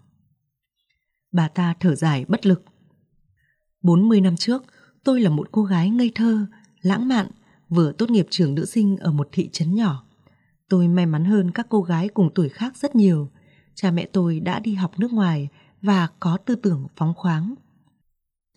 Bà 1.31 1.47
ta 1.47 1.73
thở 1.79 1.95
dài 1.95 2.25
bất 2.27 2.45
lực. 2.45 2.63
40 3.81 4.21
năm 4.21 4.35
trước, 4.35 4.63
tôi 5.03 5.21
là 5.21 5.29
một 5.29 5.51
cô 5.51 5.63
gái 5.63 5.89
ngây 5.89 6.11
thơ, 6.15 6.45
lãng 6.81 7.07
mạn, 7.07 7.27
vừa 7.69 7.91
tốt 7.91 8.09
nghiệp 8.09 8.27
trường 8.29 8.55
nữ 8.55 8.65
sinh 8.65 8.97
ở 8.97 9.11
một 9.11 9.29
thị 9.31 9.49
trấn 9.51 9.75
nhỏ. 9.75 10.03
Tôi 10.69 10.87
may 10.87 11.05
mắn 11.05 11.25
hơn 11.25 11.51
các 11.51 11.67
cô 11.69 11.81
gái 11.81 12.09
cùng 12.09 12.29
tuổi 12.35 12.49
khác 12.49 12.77
rất 12.77 12.95
nhiều. 12.95 13.31
Cha 13.75 13.91
mẹ 13.91 14.05
tôi 14.05 14.39
đã 14.39 14.59
đi 14.59 14.73
học 14.73 14.99
nước 14.99 15.13
ngoài 15.13 15.47
và 15.81 16.07
có 16.19 16.37
tư 16.37 16.55
tưởng 16.55 16.87
phóng 16.95 17.13
khoáng. 17.13 17.55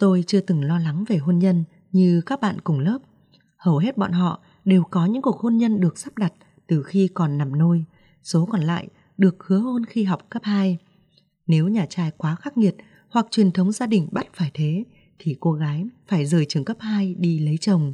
Tôi 0.00 0.24
chưa 0.26 0.40
từng 0.40 0.64
lo 0.64 0.78
lắng 0.78 1.04
về 1.08 1.16
hôn 1.16 1.38
nhân 1.38 1.64
như 1.92 2.20
các 2.26 2.40
bạn 2.40 2.60
cùng 2.60 2.78
lớp. 2.78 2.98
Hầu 3.56 3.78
hết 3.78 3.96
bọn 3.96 4.12
họ 4.12 4.42
đều 4.64 4.84
có 4.90 5.06
những 5.06 5.22
cuộc 5.22 5.40
hôn 5.40 5.56
nhân 5.56 5.80
được 5.80 5.98
sắp 5.98 6.18
đặt 6.18 6.32
từ 6.66 6.82
khi 6.82 7.08
còn 7.14 7.38
nằm 7.38 7.58
nôi, 7.58 7.84
số 8.22 8.46
còn 8.52 8.60
lại 8.60 8.88
được 9.18 9.44
hứa 9.46 9.58
hôn 9.58 9.84
khi 9.84 10.04
học 10.04 10.30
cấp 10.30 10.42
2. 10.44 10.78
Nếu 11.46 11.68
nhà 11.68 11.86
trai 11.86 12.10
quá 12.16 12.34
khắc 12.34 12.56
nghiệt 12.56 12.76
hoặc 13.08 13.26
truyền 13.30 13.52
thống 13.52 13.72
gia 13.72 13.86
đình 13.86 14.08
bắt 14.12 14.26
phải 14.34 14.50
thế, 14.54 14.84
thì 15.18 15.36
cô 15.40 15.52
gái 15.52 15.86
phải 16.08 16.26
rời 16.26 16.44
trường 16.48 16.64
cấp 16.64 16.76
2 16.80 17.14
đi 17.18 17.38
lấy 17.38 17.58
chồng. 17.58 17.92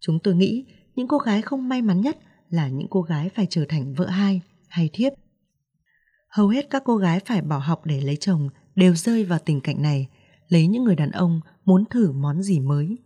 Chúng 0.00 0.18
tôi 0.18 0.34
nghĩ 0.34 0.64
những 0.96 1.08
cô 1.08 1.18
gái 1.18 1.42
không 1.42 1.68
may 1.68 1.82
mắn 1.82 2.00
nhất 2.00 2.18
là 2.50 2.68
những 2.68 2.88
cô 2.90 3.02
gái 3.02 3.28
phải 3.34 3.46
trở 3.50 3.64
thành 3.68 3.94
vợ 3.94 4.06
hai 4.06 4.40
hay 4.68 4.90
thiếp. 4.92 5.12
Hầu 6.28 6.48
hết 6.48 6.66
các 6.70 6.82
cô 6.84 6.96
gái 6.96 7.20
phải 7.26 7.42
bỏ 7.42 7.58
học 7.58 7.86
để 7.86 8.00
lấy 8.00 8.16
chồng 8.16 8.48
đều 8.74 8.94
rơi 8.94 9.24
vào 9.24 9.38
tình 9.38 9.60
cảnh 9.60 9.82
này, 9.82 10.08
lấy 10.52 10.66
những 10.66 10.84
người 10.84 10.96
đàn 10.96 11.10
ông 11.10 11.40
muốn 11.64 11.84
thử 11.84 12.12
món 12.12 12.42
gì 12.42 12.60
mới. 12.60 12.98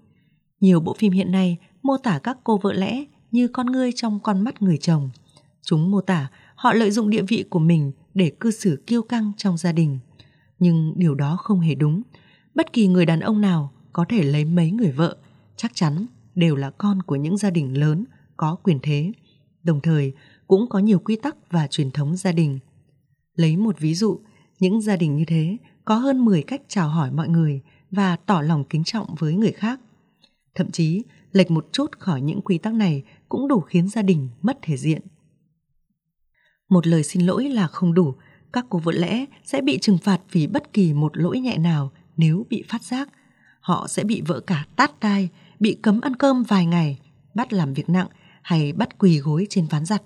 Nhiều 0.60 0.80
bộ 0.80 0.94
phim 0.98 1.12
hiện 1.12 1.32
nay 1.32 1.58
mô 1.82 1.96
tả 1.96 2.18
các 2.18 2.38
cô 2.44 2.58
vợ 2.58 2.72
lẽ 2.72 3.04
như 3.30 3.48
con 3.48 3.66
ngươi 3.66 3.90
trong 3.94 4.20
con 4.20 4.44
mắt 4.44 4.62
người 4.62 4.78
chồng. 4.78 5.10
Chúng 5.62 5.90
mô 5.90 6.00
tả 6.00 6.30
họ 6.54 6.72
lợi 6.72 6.90
dụng 6.90 7.10
địa 7.10 7.22
vị 7.22 7.44
của 7.50 7.58
mình 7.58 7.92
để 8.14 8.32
cư 8.40 8.50
xử 8.50 8.82
kiêu 8.86 9.02
căng 9.02 9.32
trong 9.36 9.56
gia 9.56 9.72
đình. 9.72 9.98
Nhưng 10.58 10.92
điều 10.96 11.14
đó 11.14 11.36
không 11.40 11.60
hề 11.60 11.74
đúng. 11.74 12.02
Bất 12.54 12.72
kỳ 12.72 12.86
người 12.88 13.06
đàn 13.06 13.20
ông 13.20 13.40
nào 13.40 13.72
có 13.92 14.04
thể 14.08 14.22
lấy 14.22 14.44
mấy 14.44 14.70
người 14.70 14.92
vợ, 14.92 15.16
chắc 15.56 15.74
chắn 15.74 16.06
đều 16.34 16.56
là 16.56 16.70
con 16.70 17.02
của 17.02 17.16
những 17.16 17.36
gia 17.36 17.50
đình 17.50 17.78
lớn 17.78 18.04
có 18.36 18.56
quyền 18.62 18.78
thế, 18.82 19.12
đồng 19.62 19.80
thời 19.80 20.12
cũng 20.46 20.68
có 20.68 20.78
nhiều 20.78 20.98
quy 20.98 21.16
tắc 21.16 21.36
và 21.50 21.66
truyền 21.66 21.90
thống 21.90 22.16
gia 22.16 22.32
đình. 22.32 22.58
Lấy 23.34 23.56
một 23.56 23.78
ví 23.78 23.94
dụ, 23.94 24.20
những 24.60 24.80
gia 24.80 24.96
đình 24.96 25.16
như 25.16 25.24
thế 25.26 25.56
có 25.86 25.94
hơn 25.94 26.24
10 26.24 26.42
cách 26.42 26.62
chào 26.68 26.88
hỏi 26.88 27.10
mọi 27.10 27.28
người 27.28 27.60
và 27.90 28.16
tỏ 28.16 28.40
lòng 28.40 28.64
kính 28.64 28.84
trọng 28.84 29.14
với 29.18 29.34
người 29.34 29.52
khác. 29.52 29.80
Thậm 30.54 30.70
chí, 30.70 31.02
lệch 31.32 31.50
một 31.50 31.68
chút 31.72 31.98
khỏi 31.98 32.20
những 32.20 32.40
quy 32.40 32.58
tắc 32.58 32.74
này 32.74 33.02
cũng 33.28 33.48
đủ 33.48 33.60
khiến 33.60 33.88
gia 33.88 34.02
đình 34.02 34.28
mất 34.42 34.58
thể 34.62 34.76
diện. 34.76 35.02
Một 36.68 36.86
lời 36.86 37.02
xin 37.02 37.22
lỗi 37.22 37.48
là 37.48 37.66
không 37.66 37.94
đủ, 37.94 38.14
các 38.52 38.66
cô 38.68 38.78
vợ 38.78 38.92
lẽ 38.92 39.24
sẽ 39.44 39.60
bị 39.60 39.78
trừng 39.78 39.98
phạt 39.98 40.20
vì 40.32 40.46
bất 40.46 40.72
kỳ 40.72 40.92
một 40.92 41.16
lỗi 41.16 41.40
nhẹ 41.40 41.58
nào 41.58 41.92
nếu 42.16 42.46
bị 42.50 42.64
phát 42.68 42.82
giác. 42.82 43.08
Họ 43.60 43.86
sẽ 43.88 44.04
bị 44.04 44.20
vợ 44.26 44.40
cả 44.40 44.66
tát 44.76 45.00
tai, 45.00 45.28
bị 45.60 45.78
cấm 45.82 46.00
ăn 46.00 46.16
cơm 46.16 46.42
vài 46.42 46.66
ngày, 46.66 46.98
bắt 47.34 47.52
làm 47.52 47.74
việc 47.74 47.88
nặng 47.88 48.08
hay 48.42 48.72
bắt 48.72 48.98
quỳ 48.98 49.18
gối 49.18 49.46
trên 49.50 49.66
ván 49.66 49.84
giặt. 49.84 50.02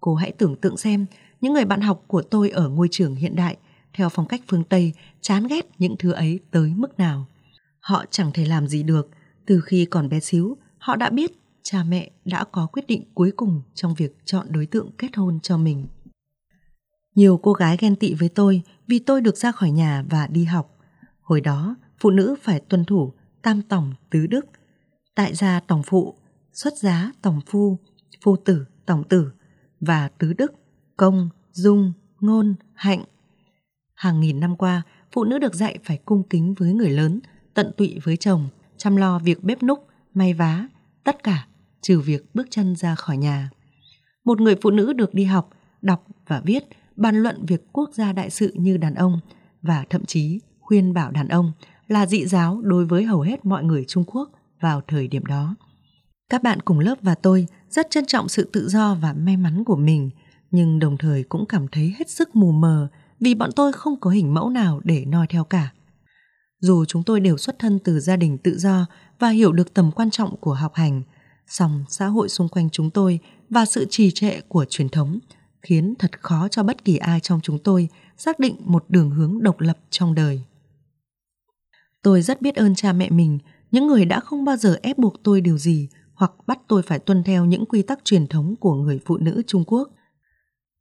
Cô 0.00 0.14
hãy 0.14 0.32
tưởng 0.32 0.56
tượng 0.56 0.76
xem 0.76 1.06
những 1.40 1.52
người 1.52 1.64
bạn 1.64 1.80
học 1.80 2.04
của 2.06 2.22
tôi 2.22 2.50
ở 2.50 2.68
ngôi 2.68 2.88
trường 2.90 3.14
hiện 3.14 3.36
đại 3.36 3.56
theo 3.94 4.08
phong 4.08 4.26
cách 4.26 4.40
phương 4.48 4.64
Tây 4.64 4.92
chán 5.20 5.46
ghét 5.46 5.66
những 5.78 5.96
thứ 5.98 6.12
ấy 6.12 6.40
tới 6.50 6.72
mức 6.76 6.98
nào. 6.98 7.26
Họ 7.80 8.04
chẳng 8.10 8.30
thể 8.34 8.44
làm 8.44 8.68
gì 8.68 8.82
được, 8.82 9.08
từ 9.46 9.60
khi 9.60 9.84
còn 9.84 10.08
bé 10.08 10.20
xíu, 10.20 10.56
họ 10.78 10.96
đã 10.96 11.10
biết 11.10 11.32
cha 11.62 11.84
mẹ 11.84 12.10
đã 12.24 12.44
có 12.44 12.66
quyết 12.66 12.86
định 12.86 13.04
cuối 13.14 13.32
cùng 13.36 13.62
trong 13.74 13.94
việc 13.94 14.16
chọn 14.24 14.46
đối 14.50 14.66
tượng 14.66 14.90
kết 14.98 15.16
hôn 15.16 15.40
cho 15.40 15.56
mình. 15.56 15.86
Nhiều 17.14 17.40
cô 17.42 17.52
gái 17.52 17.76
ghen 17.80 17.96
tị 17.96 18.14
với 18.14 18.28
tôi 18.28 18.62
vì 18.86 18.98
tôi 18.98 19.20
được 19.20 19.36
ra 19.36 19.52
khỏi 19.52 19.70
nhà 19.70 20.04
và 20.10 20.26
đi 20.26 20.44
học. 20.44 20.78
Hồi 21.20 21.40
đó, 21.40 21.76
phụ 22.00 22.10
nữ 22.10 22.34
phải 22.42 22.60
tuân 22.60 22.84
thủ 22.84 23.12
tam 23.42 23.62
tổng 23.62 23.94
tứ 24.10 24.26
đức, 24.26 24.46
tại 25.14 25.34
gia 25.34 25.60
tổng 25.60 25.82
phụ, 25.82 26.14
xuất 26.52 26.78
giá 26.78 27.12
tổng 27.22 27.40
phu, 27.46 27.78
phu 28.24 28.36
tử 28.36 28.66
tổng 28.86 29.04
tử 29.08 29.32
và 29.80 30.08
tứ 30.08 30.32
đức, 30.32 30.52
công, 30.96 31.28
dung, 31.52 31.92
ngôn, 32.20 32.54
hạnh. 32.74 33.04
Hàng 34.00 34.20
nghìn 34.20 34.40
năm 34.40 34.56
qua, 34.56 34.82
phụ 35.12 35.24
nữ 35.24 35.38
được 35.38 35.54
dạy 35.54 35.78
phải 35.84 35.98
cung 36.04 36.22
kính 36.22 36.54
với 36.54 36.72
người 36.72 36.90
lớn, 36.90 37.20
tận 37.54 37.72
tụy 37.76 37.98
với 38.04 38.16
chồng, 38.16 38.48
chăm 38.76 38.96
lo 38.96 39.18
việc 39.18 39.44
bếp 39.44 39.62
núc, 39.62 39.86
may 40.14 40.34
vá, 40.34 40.66
tất 41.04 41.22
cả 41.22 41.46
trừ 41.80 42.00
việc 42.00 42.34
bước 42.34 42.46
chân 42.50 42.76
ra 42.76 42.94
khỏi 42.94 43.16
nhà. 43.16 43.50
Một 44.24 44.40
người 44.40 44.56
phụ 44.62 44.70
nữ 44.70 44.92
được 44.92 45.14
đi 45.14 45.24
học, 45.24 45.50
đọc 45.82 46.06
và 46.26 46.40
viết, 46.40 46.64
bàn 46.96 47.22
luận 47.22 47.46
việc 47.46 47.72
quốc 47.72 47.90
gia 47.94 48.12
đại 48.12 48.30
sự 48.30 48.52
như 48.54 48.76
đàn 48.76 48.94
ông 48.94 49.20
và 49.62 49.84
thậm 49.90 50.04
chí 50.04 50.40
khuyên 50.60 50.94
bảo 50.94 51.10
đàn 51.10 51.28
ông 51.28 51.52
là 51.88 52.06
dị 52.06 52.26
giáo 52.26 52.60
đối 52.62 52.84
với 52.84 53.04
hầu 53.04 53.20
hết 53.20 53.44
mọi 53.44 53.64
người 53.64 53.84
Trung 53.88 54.04
Quốc 54.06 54.30
vào 54.60 54.80
thời 54.86 55.08
điểm 55.08 55.26
đó. 55.26 55.54
Các 56.30 56.42
bạn 56.42 56.60
cùng 56.60 56.78
lớp 56.78 56.98
và 57.02 57.14
tôi 57.14 57.46
rất 57.70 57.86
trân 57.90 58.06
trọng 58.06 58.28
sự 58.28 58.50
tự 58.52 58.68
do 58.68 58.94
và 58.94 59.12
may 59.12 59.36
mắn 59.36 59.64
của 59.64 59.76
mình, 59.76 60.10
nhưng 60.50 60.78
đồng 60.78 60.98
thời 60.98 61.22
cũng 61.22 61.46
cảm 61.46 61.68
thấy 61.68 61.94
hết 61.98 62.10
sức 62.10 62.36
mù 62.36 62.52
mờ 62.52 62.88
vì 63.20 63.34
bọn 63.34 63.50
tôi 63.56 63.72
không 63.72 64.00
có 64.00 64.10
hình 64.10 64.34
mẫu 64.34 64.50
nào 64.50 64.80
để 64.84 65.04
noi 65.04 65.26
theo 65.26 65.44
cả. 65.44 65.72
Dù 66.60 66.84
chúng 66.84 67.02
tôi 67.02 67.20
đều 67.20 67.36
xuất 67.36 67.58
thân 67.58 67.78
từ 67.78 68.00
gia 68.00 68.16
đình 68.16 68.38
tự 68.38 68.58
do 68.58 68.86
và 69.18 69.28
hiểu 69.28 69.52
được 69.52 69.74
tầm 69.74 69.90
quan 69.92 70.10
trọng 70.10 70.36
của 70.36 70.54
học 70.54 70.74
hành, 70.74 71.02
song 71.46 71.84
xã 71.88 72.06
hội 72.06 72.28
xung 72.28 72.48
quanh 72.48 72.70
chúng 72.70 72.90
tôi 72.90 73.18
và 73.50 73.64
sự 73.64 73.86
trì 73.90 74.10
trệ 74.10 74.40
của 74.40 74.64
truyền 74.64 74.88
thống 74.88 75.18
khiến 75.62 75.94
thật 75.98 76.22
khó 76.22 76.48
cho 76.48 76.62
bất 76.62 76.84
kỳ 76.84 76.96
ai 76.96 77.20
trong 77.20 77.40
chúng 77.42 77.58
tôi 77.58 77.88
xác 78.16 78.38
định 78.38 78.56
một 78.64 78.84
đường 78.88 79.10
hướng 79.10 79.42
độc 79.42 79.60
lập 79.60 79.78
trong 79.90 80.14
đời. 80.14 80.42
Tôi 82.02 82.22
rất 82.22 82.42
biết 82.42 82.54
ơn 82.54 82.74
cha 82.74 82.92
mẹ 82.92 83.10
mình, 83.10 83.38
những 83.70 83.86
người 83.86 84.04
đã 84.04 84.20
không 84.20 84.44
bao 84.44 84.56
giờ 84.56 84.78
ép 84.82 84.98
buộc 84.98 85.22
tôi 85.22 85.40
điều 85.40 85.58
gì 85.58 85.88
hoặc 86.14 86.32
bắt 86.46 86.58
tôi 86.68 86.82
phải 86.82 86.98
tuân 86.98 87.22
theo 87.24 87.44
những 87.44 87.66
quy 87.66 87.82
tắc 87.82 88.04
truyền 88.04 88.26
thống 88.26 88.56
của 88.60 88.74
người 88.74 89.00
phụ 89.06 89.16
nữ 89.16 89.42
Trung 89.46 89.64
Quốc. 89.66 89.88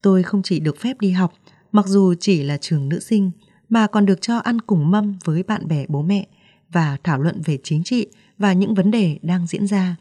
Tôi 0.02 0.24
không 0.24 0.42
chỉ 0.44 0.60
được 0.60 0.78
phép 0.78 1.00
đi 1.00 1.12
học, 1.12 1.34
mặc 1.72 1.88
dù 1.88 2.14
chỉ 2.20 2.44
là 2.44 2.58
trường 2.58 2.90
nữ 2.90 3.00
sinh, 3.00 3.32
mà 3.70 3.88
còn 3.88 4.06
được 4.06 4.22
cho 4.22 4.38
ăn 4.38 4.62
cùng 4.62 4.92
mâm 4.92 5.18
với 5.24 5.44
bạn 5.44 5.68
bè 5.68 5.86
bố 5.88 6.02
mẹ 6.02 6.28
và 6.72 6.98
thảo 7.04 7.20
luận 7.20 7.42
về 7.46 7.58
chính 7.64 7.84
trị 7.84 8.08
và 8.38 8.54
những 8.54 8.74
vấn 8.74 8.92
đề 8.92 9.20
đang 9.22 9.48
diễn 9.48 9.68
ra. 9.68 9.96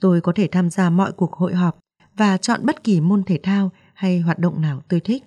Tôi 0.00 0.20
có 0.20 0.32
thể 0.36 0.48
tham 0.52 0.70
gia 0.70 0.90
mọi 0.90 1.12
cuộc 1.12 1.32
hội 1.32 1.54
họp 1.54 1.78
và 2.16 2.36
chọn 2.36 2.66
bất 2.66 2.84
kỳ 2.84 3.00
môn 3.00 3.22
thể 3.22 3.38
thao 3.42 3.70
hay 3.94 4.20
hoạt 4.20 4.38
động 4.38 4.60
nào 4.60 4.82
tôi 4.88 5.00
thích. 5.00 5.24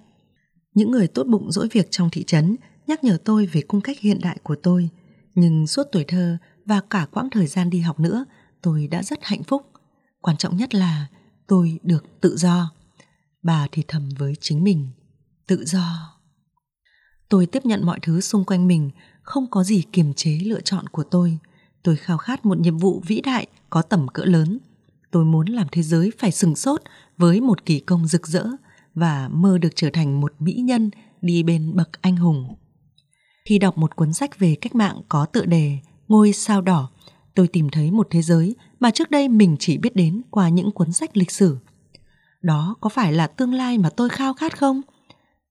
Những 0.73 0.91
người 0.91 1.07
tốt 1.07 1.27
bụng 1.27 1.51
dỗi 1.51 1.67
việc 1.71 1.87
trong 1.91 2.09
thị 2.09 2.23
trấn 2.23 2.55
nhắc 2.87 3.03
nhở 3.03 3.17
tôi 3.23 3.45
về 3.45 3.61
cung 3.61 3.81
cách 3.81 3.99
hiện 3.99 4.19
đại 4.21 4.37
của 4.43 4.55
tôi, 4.55 4.89
nhưng 5.35 5.67
suốt 5.67 5.83
tuổi 5.91 6.03
thơ 6.03 6.37
và 6.65 6.81
cả 6.89 7.07
quãng 7.11 7.29
thời 7.29 7.47
gian 7.47 7.69
đi 7.69 7.79
học 7.79 7.99
nữa, 7.99 8.25
tôi 8.61 8.87
đã 8.87 9.03
rất 9.03 9.19
hạnh 9.21 9.43
phúc. 9.43 9.71
Quan 10.21 10.37
trọng 10.37 10.57
nhất 10.57 10.75
là 10.75 11.07
tôi 11.47 11.79
được 11.83 12.21
tự 12.21 12.37
do. 12.37 12.71
Bà 13.43 13.67
thì 13.71 13.83
thầm 13.87 14.09
với 14.17 14.33
chính 14.39 14.63
mình, 14.63 14.87
tự 15.47 15.65
do. 15.65 16.13
Tôi 17.29 17.45
tiếp 17.45 17.65
nhận 17.65 17.85
mọi 17.85 17.99
thứ 18.01 18.21
xung 18.21 18.43
quanh 18.43 18.67
mình, 18.67 18.91
không 19.21 19.47
có 19.51 19.63
gì 19.63 19.83
kiềm 19.91 20.13
chế 20.13 20.39
lựa 20.43 20.61
chọn 20.61 20.87
của 20.87 21.03
tôi. 21.03 21.37
Tôi 21.83 21.95
khao 21.95 22.17
khát 22.17 22.45
một 22.45 22.59
nhiệm 22.59 22.77
vụ 22.77 23.01
vĩ 23.07 23.21
đại 23.21 23.47
có 23.69 23.81
tầm 23.81 24.07
cỡ 24.07 24.23
lớn. 24.25 24.59
Tôi 25.11 25.25
muốn 25.25 25.47
làm 25.47 25.67
thế 25.71 25.81
giới 25.81 26.11
phải 26.17 26.31
sừng 26.31 26.55
sốt 26.55 26.81
với 27.17 27.41
một 27.41 27.65
kỳ 27.65 27.79
công 27.79 28.07
rực 28.07 28.27
rỡ 28.27 28.45
và 28.95 29.29
mơ 29.31 29.57
được 29.57 29.75
trở 29.75 29.89
thành 29.93 30.21
một 30.21 30.33
mỹ 30.39 30.53
nhân 30.53 30.91
đi 31.21 31.43
bên 31.43 31.75
bậc 31.75 32.01
anh 32.01 32.15
hùng. 32.15 32.55
Khi 33.45 33.59
đọc 33.59 33.77
một 33.77 33.95
cuốn 33.95 34.13
sách 34.13 34.39
về 34.39 34.55
cách 34.61 34.75
mạng 34.75 35.01
có 35.09 35.25
tựa 35.25 35.45
đề 35.45 35.79
Ngôi 36.07 36.33
sao 36.33 36.61
đỏ, 36.61 36.89
tôi 37.35 37.47
tìm 37.47 37.69
thấy 37.69 37.91
một 37.91 38.07
thế 38.09 38.21
giới 38.21 38.55
mà 38.79 38.91
trước 38.91 39.11
đây 39.11 39.27
mình 39.27 39.55
chỉ 39.59 39.77
biết 39.77 39.95
đến 39.95 40.21
qua 40.29 40.49
những 40.49 40.71
cuốn 40.71 40.91
sách 40.91 41.17
lịch 41.17 41.31
sử. 41.31 41.57
Đó 42.41 42.75
có 42.81 42.89
phải 42.89 43.13
là 43.13 43.27
tương 43.27 43.53
lai 43.53 43.77
mà 43.77 43.89
tôi 43.89 44.09
khao 44.09 44.33
khát 44.33 44.57
không? 44.57 44.81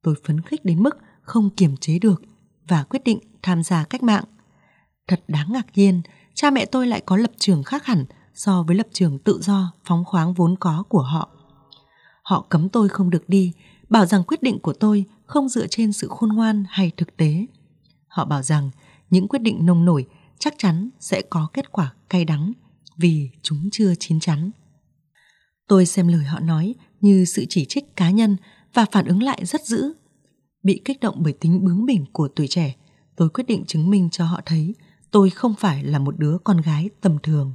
Tôi 0.02 0.14
phấn 0.25 0.40
khích 0.40 0.64
đến 0.64 0.82
mức 0.82 0.97
không 1.23 1.50
kiềm 1.50 1.76
chế 1.76 1.99
được 1.99 2.23
và 2.68 2.82
quyết 2.82 3.04
định 3.04 3.18
tham 3.42 3.62
gia 3.62 3.85
cách 3.85 4.02
mạng. 4.02 4.25
Thật 5.09 5.25
đáng 5.28 5.52
ngạc 5.52 5.66
nhiên, 5.75 6.02
cha 6.35 6.50
mẹ 6.50 6.66
tôi 6.66 6.87
lại 6.87 7.02
có 7.06 7.16
lập 7.16 7.30
trường 7.38 7.62
khác 7.62 7.87
hẳn 7.87 8.04
so 8.35 8.62
với 8.62 8.76
lập 8.76 8.87
trường 8.92 9.18
tự 9.18 9.40
do, 9.42 9.73
phóng 9.85 10.04
khoáng 10.04 10.35
vốn 10.35 10.56
có 10.61 10.85
của 10.88 11.02
họ. 11.02 11.30
Họ 12.23 12.47
cấm 12.49 12.68
tôi 12.68 12.88
không 12.88 13.11
được 13.11 13.28
đi, 13.28 13.52
bảo 13.88 14.06
rằng 14.06 14.25
quyết 14.25 14.42
định 14.42 14.59
của 14.59 14.73
tôi 14.73 15.04
không 15.26 15.49
dựa 15.49 15.66
trên 15.66 15.92
sự 15.92 16.09
khôn 16.09 16.28
ngoan 16.28 16.64
hay 16.68 16.90
thực 16.97 17.16
tế. 17.16 17.47
Họ 18.06 18.25
bảo 18.25 18.42
rằng 18.42 18.71
những 19.11 19.28
quyết 19.28 19.42
định 19.42 19.66
nông 19.66 19.85
nổi 19.85 20.06
chắc 20.38 20.54
chắn 20.59 20.88
sẽ 21.00 21.23
có 21.30 21.49
kết 21.52 21.73
quả 21.73 21.94
cay 22.09 22.25
đắng 22.25 22.52
vì 22.97 23.30
chúng 23.42 23.68
chưa 23.73 23.94
chín 23.94 24.21
chắn. 24.21 24.50
Tôi 25.68 25.87
xem 25.87 26.09
lời 26.09 26.25
họ 26.25 26.40
nói 26.40 26.75
như 27.00 27.25
sự 27.25 27.47
chỉ 27.49 27.64
trích 27.64 27.97
cá 27.97 28.11
nhân 28.11 28.37
và 28.75 28.87
phản 28.93 29.05
ứng 29.05 29.23
lại 29.23 29.45
rất 29.45 29.67
dữ. 29.67 29.93
Bị 30.62 30.83
kích 30.85 31.00
động 31.00 31.14
bởi 31.19 31.33
tính 31.33 31.64
bướng 31.64 31.87
bỉnh 31.87 32.05
của 32.12 32.29
tuổi 32.29 32.49
trẻ, 32.49 32.75
tôi 33.17 33.29
quyết 33.29 33.45
định 33.47 33.64
chứng 33.67 33.91
minh 33.91 34.09
cho 34.11 34.25
họ 34.25 34.41
thấy 34.47 34.75
tôi 35.11 35.31
không 35.31 35.55
phải 35.59 35.85
là 35.85 35.99
một 35.99 36.19
đứa 36.19 36.38
con 36.45 36.61
gái 36.61 36.91
tầm 37.00 37.19
thường. 37.23 37.52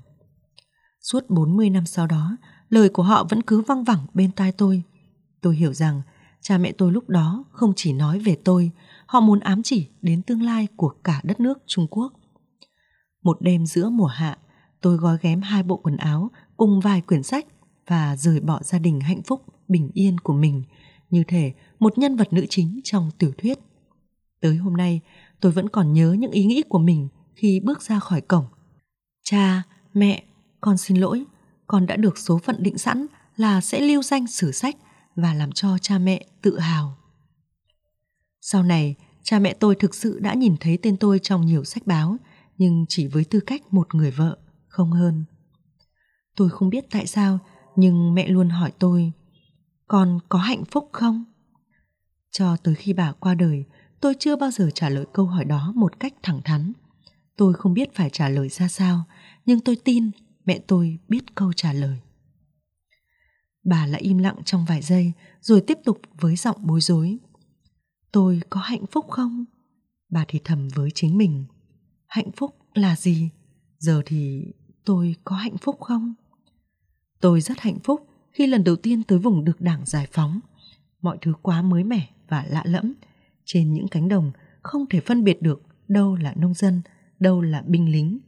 Suốt 1.01 1.29
40 1.29 1.69
năm 1.69 1.85
sau 1.85 2.07
đó, 2.07 2.37
lời 2.69 2.89
của 2.89 3.03
họ 3.03 3.27
vẫn 3.29 3.41
cứ 3.41 3.61
văng 3.61 3.83
vẳng 3.83 4.05
bên 4.13 4.31
tai 4.31 4.51
tôi. 4.51 4.83
Tôi 5.41 5.55
hiểu 5.55 5.73
rằng 5.73 6.01
cha 6.41 6.57
mẹ 6.57 6.71
tôi 6.71 6.91
lúc 6.91 7.09
đó 7.09 7.43
không 7.51 7.73
chỉ 7.75 7.93
nói 7.93 8.19
về 8.19 8.37
tôi, 8.43 8.71
họ 9.05 9.19
muốn 9.19 9.39
ám 9.39 9.63
chỉ 9.63 9.87
đến 10.01 10.21
tương 10.21 10.41
lai 10.41 10.67
của 10.75 10.89
cả 11.03 11.21
đất 11.23 11.39
nước 11.39 11.57
Trung 11.67 11.87
Quốc. 11.89 12.13
Một 13.23 13.41
đêm 13.41 13.65
giữa 13.65 13.89
mùa 13.89 14.05
hạ, 14.05 14.37
tôi 14.81 14.97
gói 14.97 15.17
ghém 15.21 15.41
hai 15.41 15.63
bộ 15.63 15.77
quần 15.77 15.97
áo 15.97 16.31
cùng 16.57 16.79
vài 16.79 17.01
quyển 17.01 17.23
sách 17.23 17.45
và 17.87 18.15
rời 18.15 18.39
bỏ 18.39 18.59
gia 18.63 18.79
đình 18.79 18.99
hạnh 18.99 19.21
phúc, 19.21 19.41
bình 19.67 19.89
yên 19.93 20.19
của 20.19 20.33
mình, 20.33 20.63
như 21.09 21.23
thể 21.27 21.53
một 21.79 21.97
nhân 21.97 22.15
vật 22.15 22.33
nữ 22.33 22.45
chính 22.49 22.79
trong 22.83 23.11
tiểu 23.17 23.31
thuyết. 23.37 23.59
Tới 24.41 24.55
hôm 24.55 24.77
nay, 24.77 25.01
tôi 25.41 25.51
vẫn 25.51 25.69
còn 25.69 25.93
nhớ 25.93 26.15
những 26.19 26.31
ý 26.31 26.45
nghĩ 26.45 26.63
của 26.69 26.79
mình 26.79 27.07
khi 27.35 27.59
bước 27.59 27.81
ra 27.81 27.99
khỏi 27.99 28.21
cổng. 28.21 28.45
Cha, 29.23 29.63
mẹ, 29.93 30.23
con 30.61 30.77
xin 30.77 30.97
lỗi, 30.97 31.23
con 31.67 31.85
đã 31.85 31.95
được 31.95 32.17
số 32.17 32.37
phận 32.37 32.63
định 32.63 32.77
sẵn 32.77 33.05
là 33.35 33.61
sẽ 33.61 33.79
lưu 33.81 34.03
danh 34.03 34.27
sử 34.27 34.51
sách 34.51 34.75
và 35.15 35.33
làm 35.33 35.51
cho 35.51 35.77
cha 35.81 35.97
mẹ 35.97 36.25
tự 36.41 36.59
hào. 36.59 36.97
Sau 38.41 38.63
này, 38.63 38.95
cha 39.23 39.39
mẹ 39.39 39.53
tôi 39.53 39.75
thực 39.75 39.95
sự 39.95 40.19
đã 40.19 40.33
nhìn 40.33 40.55
thấy 40.59 40.77
tên 40.81 40.97
tôi 40.97 41.19
trong 41.19 41.45
nhiều 41.45 41.63
sách 41.63 41.87
báo, 41.87 42.17
nhưng 42.57 42.85
chỉ 42.89 43.07
với 43.07 43.23
tư 43.23 43.39
cách 43.39 43.73
một 43.73 43.95
người 43.95 44.11
vợ, 44.11 44.37
không 44.67 44.91
hơn. 44.91 45.25
Tôi 46.35 46.49
không 46.49 46.69
biết 46.69 46.85
tại 46.91 47.07
sao, 47.07 47.39
nhưng 47.75 48.13
mẹ 48.13 48.27
luôn 48.27 48.49
hỏi 48.49 48.71
tôi, 48.79 49.11
con 49.87 50.19
có 50.29 50.39
hạnh 50.39 50.65
phúc 50.65 50.89
không? 50.93 51.23
Cho 52.31 52.57
tới 52.57 52.75
khi 52.75 52.93
bà 52.93 53.11
qua 53.11 53.33
đời, 53.35 53.65
tôi 54.01 54.13
chưa 54.19 54.35
bao 54.35 54.51
giờ 54.51 54.69
trả 54.73 54.89
lời 54.89 55.05
câu 55.13 55.25
hỏi 55.25 55.45
đó 55.45 55.71
một 55.75 55.99
cách 55.99 56.13
thẳng 56.23 56.41
thắn. 56.43 56.73
Tôi 57.37 57.53
không 57.53 57.73
biết 57.73 57.95
phải 57.95 58.09
trả 58.09 58.29
lời 58.29 58.49
ra 58.49 58.67
sao, 58.67 59.03
nhưng 59.45 59.59
tôi 59.59 59.75
tin 59.75 60.11
mẹ 60.45 60.59
tôi 60.67 60.99
biết 61.07 61.35
câu 61.35 61.53
trả 61.53 61.73
lời. 61.73 61.99
Bà 63.63 63.85
lại 63.85 64.01
im 64.01 64.17
lặng 64.17 64.37
trong 64.45 64.65
vài 64.65 64.81
giây 64.81 65.13
rồi 65.41 65.61
tiếp 65.67 65.77
tục 65.85 66.01
với 66.19 66.35
giọng 66.35 66.57
bối 66.67 66.81
rối. 66.81 67.17
Tôi 68.11 68.41
có 68.49 68.59
hạnh 68.59 68.85
phúc 68.91 69.05
không? 69.09 69.45
Bà 70.09 70.25
thì 70.27 70.39
thầm 70.43 70.67
với 70.75 70.91
chính 70.91 71.17
mình. 71.17 71.45
Hạnh 72.07 72.31
phúc 72.31 72.55
là 72.73 72.95
gì? 72.95 73.29
Giờ 73.77 74.01
thì 74.05 74.45
tôi 74.85 75.15
có 75.23 75.35
hạnh 75.35 75.57
phúc 75.57 75.81
không? 75.81 76.13
Tôi 77.21 77.41
rất 77.41 77.59
hạnh 77.59 77.79
phúc 77.83 78.06
khi 78.37 78.47
lần 78.47 78.63
đầu 78.63 78.75
tiên 78.75 79.03
tới 79.03 79.19
vùng 79.19 79.43
được 79.43 79.61
đảng 79.61 79.85
giải 79.85 80.07
phóng. 80.11 80.39
Mọi 81.01 81.17
thứ 81.21 81.33
quá 81.41 81.61
mới 81.61 81.83
mẻ 81.83 82.09
và 82.29 82.45
lạ 82.49 82.63
lẫm. 82.65 82.93
Trên 83.45 83.73
những 83.73 83.87
cánh 83.87 84.07
đồng 84.07 84.31
không 84.61 84.85
thể 84.89 84.99
phân 84.99 85.23
biệt 85.23 85.41
được 85.41 85.61
đâu 85.87 86.15
là 86.15 86.33
nông 86.35 86.53
dân, 86.53 86.81
đâu 87.19 87.41
là 87.41 87.63
binh 87.67 87.91
lính. 87.91 88.19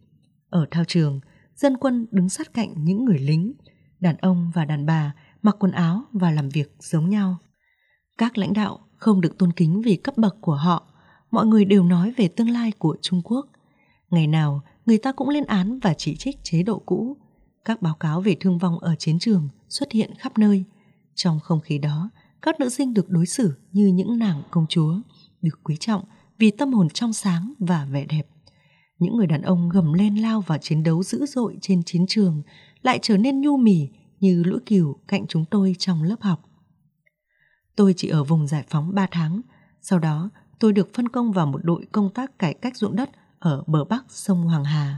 Ở 0.50 0.66
thao 0.72 0.84
trường, 0.84 1.20
dân 1.56 1.78
quân 1.78 2.08
đứng 2.12 2.30
sát 2.30 2.54
cạnh 2.54 2.74
những 2.84 3.06
người 3.06 3.20
lính, 3.20 3.54
đàn 4.00 4.18
ông 4.18 4.52
và 4.54 4.66
đàn 4.66 4.86
bà 4.86 5.14
mặc 5.42 5.56
quần 5.60 5.72
áo 5.72 6.04
và 6.12 6.32
làm 6.32 6.50
việc 6.50 6.76
giống 6.80 7.10
nhau. 7.10 7.38
Các 8.18 8.38
lãnh 8.38 8.54
đạo 8.54 8.80
không 8.98 9.22
được 9.22 9.38
tôn 9.38 9.54
kính 9.54 9.82
vì 9.82 9.96
cấp 9.96 10.18
bậc 10.18 10.36
của 10.42 10.56
họ, 10.56 10.94
mọi 11.32 11.46
người 11.46 11.66
đều 11.66 11.84
nói 11.84 12.14
về 12.18 12.28
tương 12.28 12.50
lai 12.50 12.72
của 12.72 12.98
Trung 13.02 13.22
Quốc. 13.24 13.48
Ngày 14.10 14.28
nào, 14.28 14.62
người 14.86 14.98
ta 14.98 15.12
cũng 15.12 15.30
lên 15.30 15.46
án 15.46 15.80
và 15.80 15.94
chỉ 15.94 16.16
trích 16.16 16.44
chế 16.44 16.64
độ 16.64 16.80
cũ. 16.86 17.18
Các 17.66 17.82
báo 17.82 17.96
cáo 17.96 18.22
về 18.22 18.36
thương 18.40 18.58
vong 18.58 18.80
ở 18.80 18.96
chiến 18.96 19.20
trường 19.20 19.50
xuất 19.70 19.92
hiện 19.92 20.12
khắp 20.18 20.38
nơi. 20.38 20.64
Trong 21.16 21.40
không 21.40 21.62
khí 21.62 21.78
đó, 21.78 22.10
các 22.42 22.60
nữ 22.60 22.70
sinh 22.70 22.94
được 22.94 23.10
đối 23.10 23.26
xử 23.26 23.54
như 23.72 23.88
những 23.88 24.20
nàng 24.20 24.44
công 24.52 24.66
chúa, 24.70 24.96
được 25.42 25.60
quý 25.64 25.78
trọng 25.80 26.04
vì 26.38 26.52
tâm 26.52 26.74
hồn 26.74 26.90
trong 26.90 27.14
sáng 27.14 27.54
và 27.60 27.86
vẻ 27.86 28.06
đẹp 28.06 28.28
những 29.00 29.18
người 29.18 29.28
đàn 29.28 29.42
ông 29.42 29.70
gầm 29.70 29.94
lên 29.94 30.16
lao 30.16 30.42
vào 30.42 30.58
chiến 30.58 30.84
đấu 30.84 31.04
dữ 31.04 31.26
dội 31.26 31.58
trên 31.62 31.84
chiến 31.84 32.06
trường 32.08 32.42
lại 32.82 33.00
trở 33.02 33.18
nên 33.18 33.42
nhu 33.42 33.58
mì 33.58 33.88
như 34.20 34.44
lũ 34.44 34.58
cừu 34.66 35.00
cạnh 35.08 35.28
chúng 35.28 35.46
tôi 35.46 35.76
trong 35.80 36.04
lớp 36.04 36.22
học. 36.22 36.42
Tôi 37.76 37.94
chỉ 37.98 38.08
ở 38.08 38.24
vùng 38.24 38.48
giải 38.48 38.64
phóng 38.68 38.96
3 38.96 39.08
tháng, 39.12 39.42
sau 39.82 40.00
đó 40.00 40.30
tôi 40.60 40.74
được 40.74 40.94
phân 40.94 41.10
công 41.10 41.32
vào 41.32 41.46
một 41.46 41.60
đội 41.64 41.86
công 41.92 42.14
tác 42.14 42.40
cải 42.40 42.54
cách 42.54 42.78
ruộng 42.78 42.96
đất 42.96 43.10
ở 43.40 43.64
bờ 43.68 43.86
bắc 43.86 44.06
sông 44.10 44.42
Hoàng 44.42 44.64
Hà. 44.64 44.98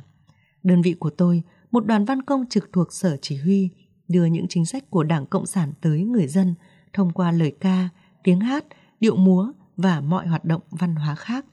Đơn 0.64 0.82
vị 0.82 0.94
của 1.00 1.10
tôi, 1.10 1.44
một 1.72 1.86
đoàn 1.86 2.06
văn 2.06 2.22
công 2.22 2.46
trực 2.50 2.70
thuộc 2.74 2.94
sở 2.94 3.18
chỉ 3.22 3.38
huy, 3.38 3.70
đưa 4.08 4.26
những 4.26 4.48
chính 4.50 4.66
sách 4.66 4.90
của 4.90 5.04
Đảng 5.04 5.26
Cộng 5.26 5.46
sản 5.46 5.74
tới 5.82 6.04
người 6.04 6.28
dân 6.28 6.56
thông 6.94 7.14
qua 7.14 7.32
lời 7.32 7.56
ca, 7.60 7.90
tiếng 8.24 8.40
hát, 8.40 8.66
điệu 9.00 9.16
múa 9.16 9.52
và 9.78 10.02
mọi 10.02 10.28
hoạt 10.28 10.46
động 10.46 10.62
văn 10.70 10.96
hóa 10.96 11.16
khác. 11.16 11.46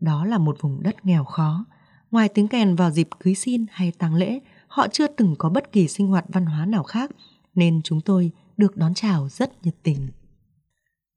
Đó 0.00 0.24
là 0.24 0.38
một 0.38 0.56
vùng 0.60 0.82
đất 0.82 1.06
nghèo 1.06 1.24
khó. 1.24 1.64
Ngoài 2.10 2.28
tiếng 2.28 2.48
kèn 2.48 2.76
vào 2.76 2.90
dịp 2.90 3.08
cưới 3.20 3.34
xin 3.34 3.66
hay 3.70 3.92
tang 3.92 4.14
lễ, 4.14 4.40
họ 4.68 4.88
chưa 4.88 5.06
từng 5.06 5.34
có 5.38 5.48
bất 5.48 5.72
kỳ 5.72 5.88
sinh 5.88 6.06
hoạt 6.06 6.24
văn 6.28 6.46
hóa 6.46 6.66
nào 6.66 6.82
khác, 6.82 7.10
nên 7.54 7.80
chúng 7.84 8.00
tôi 8.00 8.32
được 8.56 8.76
đón 8.76 8.94
chào 8.94 9.28
rất 9.28 9.64
nhiệt 9.64 9.74
tình. 9.82 10.08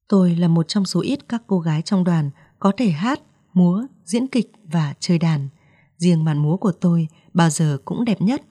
Tôi 0.07 0.35
là 0.35 0.47
một 0.47 0.67
trong 0.67 0.85
số 0.85 1.01
ít 1.01 1.29
các 1.29 1.43
cô 1.47 1.59
gái 1.59 1.81
trong 1.81 2.03
đoàn 2.03 2.29
có 2.59 2.71
thể 2.77 2.91
hát, 2.91 3.21
múa, 3.53 3.85
diễn 4.05 4.27
kịch 4.27 4.51
và 4.63 4.93
chơi 4.99 5.19
đàn. 5.19 5.49
Riêng 5.97 6.23
màn 6.23 6.37
múa 6.37 6.57
của 6.57 6.71
tôi 6.71 7.07
bao 7.33 7.49
giờ 7.49 7.77
cũng 7.85 8.05
đẹp 8.05 8.21
nhất. 8.21 8.41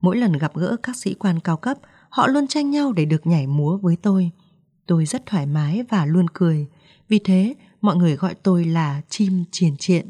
Mỗi 0.00 0.16
lần 0.16 0.32
gặp 0.32 0.54
gỡ 0.54 0.76
các 0.82 0.96
sĩ 0.96 1.14
quan 1.14 1.40
cao 1.40 1.56
cấp, 1.56 1.78
họ 2.08 2.26
luôn 2.26 2.46
tranh 2.46 2.70
nhau 2.70 2.92
để 2.92 3.04
được 3.04 3.26
nhảy 3.26 3.46
múa 3.46 3.76
với 3.76 3.96
tôi. 3.96 4.30
Tôi 4.86 5.06
rất 5.06 5.26
thoải 5.26 5.46
mái 5.46 5.82
và 5.88 6.06
luôn 6.06 6.26
cười. 6.32 6.66
Vì 7.08 7.18
thế, 7.18 7.54
mọi 7.80 7.96
người 7.96 8.16
gọi 8.16 8.34
tôi 8.34 8.64
là 8.64 9.02
chim 9.08 9.44
triền 9.50 9.76
triện. 9.76 10.08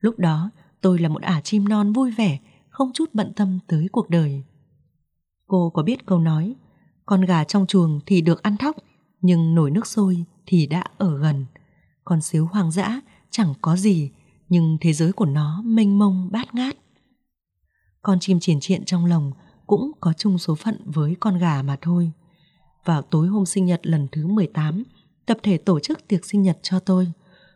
Lúc 0.00 0.18
đó, 0.18 0.50
tôi 0.80 0.98
là 0.98 1.08
một 1.08 1.22
ả 1.22 1.40
chim 1.40 1.68
non 1.68 1.92
vui 1.92 2.10
vẻ, 2.10 2.38
không 2.68 2.90
chút 2.94 3.10
bận 3.12 3.32
tâm 3.36 3.58
tới 3.66 3.88
cuộc 3.92 4.10
đời. 4.10 4.42
Cô 5.46 5.70
có 5.70 5.82
biết 5.82 6.06
câu 6.06 6.18
nói, 6.18 6.54
con 7.06 7.20
gà 7.20 7.44
trong 7.44 7.66
chuồng 7.66 8.00
thì 8.06 8.20
được 8.20 8.42
ăn 8.42 8.56
thóc, 8.56 8.76
nhưng 9.20 9.54
nổi 9.54 9.70
nước 9.70 9.86
sôi 9.86 10.24
thì 10.46 10.66
đã 10.66 10.84
ở 10.98 11.18
gần. 11.18 11.46
Con 12.04 12.20
xíu 12.20 12.46
hoang 12.46 12.70
dã 12.70 13.00
chẳng 13.30 13.54
có 13.60 13.76
gì, 13.76 14.10
nhưng 14.48 14.78
thế 14.80 14.92
giới 14.92 15.12
của 15.12 15.26
nó 15.26 15.62
mênh 15.64 15.98
mông 15.98 16.28
bát 16.32 16.54
ngát. 16.54 16.76
Con 18.04 18.20
chim 18.20 18.40
triển 18.40 18.60
triện 18.60 18.84
trong 18.84 19.06
lồng 19.06 19.32
cũng 19.66 19.92
có 20.00 20.12
chung 20.12 20.38
số 20.38 20.54
phận 20.54 20.80
với 20.84 21.16
con 21.20 21.38
gà 21.38 21.62
mà 21.62 21.76
thôi. 21.80 22.12
Vào 22.84 23.02
tối 23.02 23.26
hôm 23.26 23.46
sinh 23.46 23.64
nhật 23.64 23.86
lần 23.86 24.08
thứ 24.12 24.26
18, 24.26 24.82
tập 25.26 25.38
thể 25.42 25.56
tổ 25.58 25.80
chức 25.80 26.08
tiệc 26.08 26.24
sinh 26.24 26.42
nhật 26.42 26.58
cho 26.62 26.78
tôi. 26.78 27.12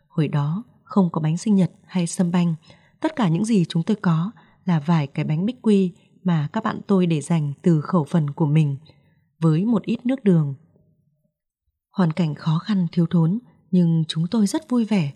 Hồi 0.09 0.29
đó 0.29 0.65
không 0.85 1.11
có 1.11 1.21
bánh 1.21 1.39
sinh 1.39 1.55
nhật 1.55 1.71
hay 1.87 2.07
sâm 2.07 2.31
banh, 2.31 2.55
tất 3.01 3.17
cả 3.17 3.29
những 3.29 3.45
gì 3.45 3.65
chúng 3.65 3.83
tôi 3.83 3.97
có 4.03 4.31
là 4.65 4.81
vài 4.81 5.07
cái 5.07 5.25
bánh 5.25 5.47
bích 5.47 5.63
quy 5.63 5.93
mà 6.25 6.49
các 6.53 6.65
bạn 6.65 6.81
tôi 6.87 7.07
để 7.07 7.21
dành 7.21 7.53
từ 7.63 7.81
khẩu 7.81 8.05
phần 8.05 8.31
của 8.31 8.47
mình 8.47 8.77
với 9.41 9.65
một 9.65 9.83
ít 9.83 10.07
nước 10.07 10.25
đường. 10.25 10.55
Hoàn 11.91 12.13
cảnh 12.13 12.35
khó 12.35 12.59
khăn 12.59 12.87
thiếu 12.93 13.07
thốn 13.11 13.39
nhưng 13.71 14.05
chúng 14.09 14.27
tôi 14.27 14.47
rất 14.47 14.71
vui 14.71 14.85
vẻ. 14.85 15.13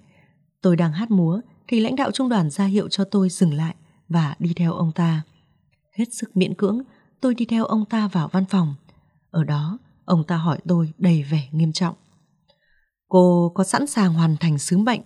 Tôi 0.62 0.76
đang 0.76 0.92
hát 0.92 1.10
múa 1.10 1.40
thì 1.68 1.80
lãnh 1.80 1.96
đạo 1.96 2.10
trung 2.10 2.28
đoàn 2.28 2.50
ra 2.50 2.64
hiệu 2.64 2.88
cho 2.88 3.04
tôi 3.04 3.28
dừng 3.28 3.54
lại 3.54 3.74
và 4.12 4.34
đi 4.38 4.52
theo 4.56 4.72
ông 4.72 4.92
ta. 4.92 5.22
Hết 5.98 6.04
sức 6.12 6.36
miễn 6.36 6.54
cưỡng, 6.54 6.82
tôi 7.20 7.34
đi 7.34 7.44
theo 7.44 7.64
ông 7.64 7.84
ta 7.84 8.08
vào 8.08 8.28
văn 8.28 8.44
phòng. 8.44 8.74
Ở 9.30 9.44
đó, 9.44 9.78
ông 10.04 10.24
ta 10.24 10.36
hỏi 10.36 10.58
tôi 10.68 10.92
đầy 10.98 11.22
vẻ 11.22 11.48
nghiêm 11.52 11.72
trọng. 11.72 11.94
Cô 13.08 13.52
có 13.54 13.64
sẵn 13.64 13.86
sàng 13.86 14.12
hoàn 14.12 14.36
thành 14.36 14.58
sứ 14.58 14.78
mệnh 14.78 15.00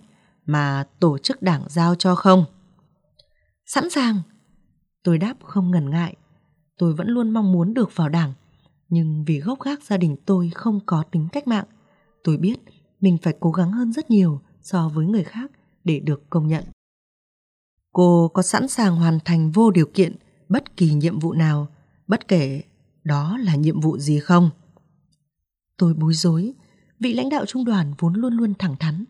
mà 0.45 0.87
tổ 0.99 1.17
chức 1.17 1.41
đảng 1.41 1.63
giao 1.69 1.95
cho 1.95 2.15
không? 2.15 2.45
Sẵn 3.65 3.89
sàng. 3.89 4.21
Tôi 5.03 5.17
đáp 5.17 5.33
không 5.43 5.71
ngần 5.71 5.89
ngại. 5.89 6.15
Tôi 6.77 6.93
vẫn 6.93 7.07
luôn 7.07 7.29
mong 7.29 7.51
muốn 7.51 7.73
được 7.73 7.95
vào 7.95 8.09
đảng. 8.09 8.33
Nhưng 8.89 9.23
vì 9.27 9.39
gốc 9.39 9.61
gác 9.61 9.83
gia 9.83 9.97
đình 9.97 10.15
tôi 10.25 10.51
không 10.55 10.79
có 10.85 11.03
tính 11.11 11.27
cách 11.31 11.47
mạng, 11.47 11.65
tôi 12.23 12.37
biết 12.37 12.59
mình 13.01 13.17
phải 13.21 13.33
cố 13.39 13.51
gắng 13.51 13.71
hơn 13.71 13.93
rất 13.93 14.09
nhiều 14.09 14.41
so 14.61 14.89
với 14.89 15.05
người 15.05 15.23
khác 15.23 15.51
để 15.83 15.99
được 15.99 16.29
công 16.29 16.47
nhận. 16.47 16.63
Cô 17.97 18.31
có 18.33 18.41
sẵn 18.41 18.67
sàng 18.67 18.95
hoàn 18.95 19.19
thành 19.25 19.51
vô 19.51 19.71
điều 19.71 19.85
kiện 19.93 20.15
bất 20.49 20.77
kỳ 20.77 20.93
nhiệm 20.93 21.19
vụ 21.19 21.33
nào, 21.33 21.67
bất 22.07 22.27
kể 22.27 22.61
đó 23.03 23.37
là 23.37 23.55
nhiệm 23.55 23.79
vụ 23.79 23.97
gì 23.97 24.19
không? 24.19 24.49
Tôi 25.77 25.93
bối 25.93 26.13
rối, 26.13 26.53
vị 26.99 27.13
lãnh 27.13 27.29
đạo 27.29 27.45
trung 27.45 27.65
đoàn 27.65 27.93
vốn 27.97 28.13
luôn 28.13 28.33
luôn 28.33 28.53
thẳng 28.59 28.75
thắn. 28.75 29.05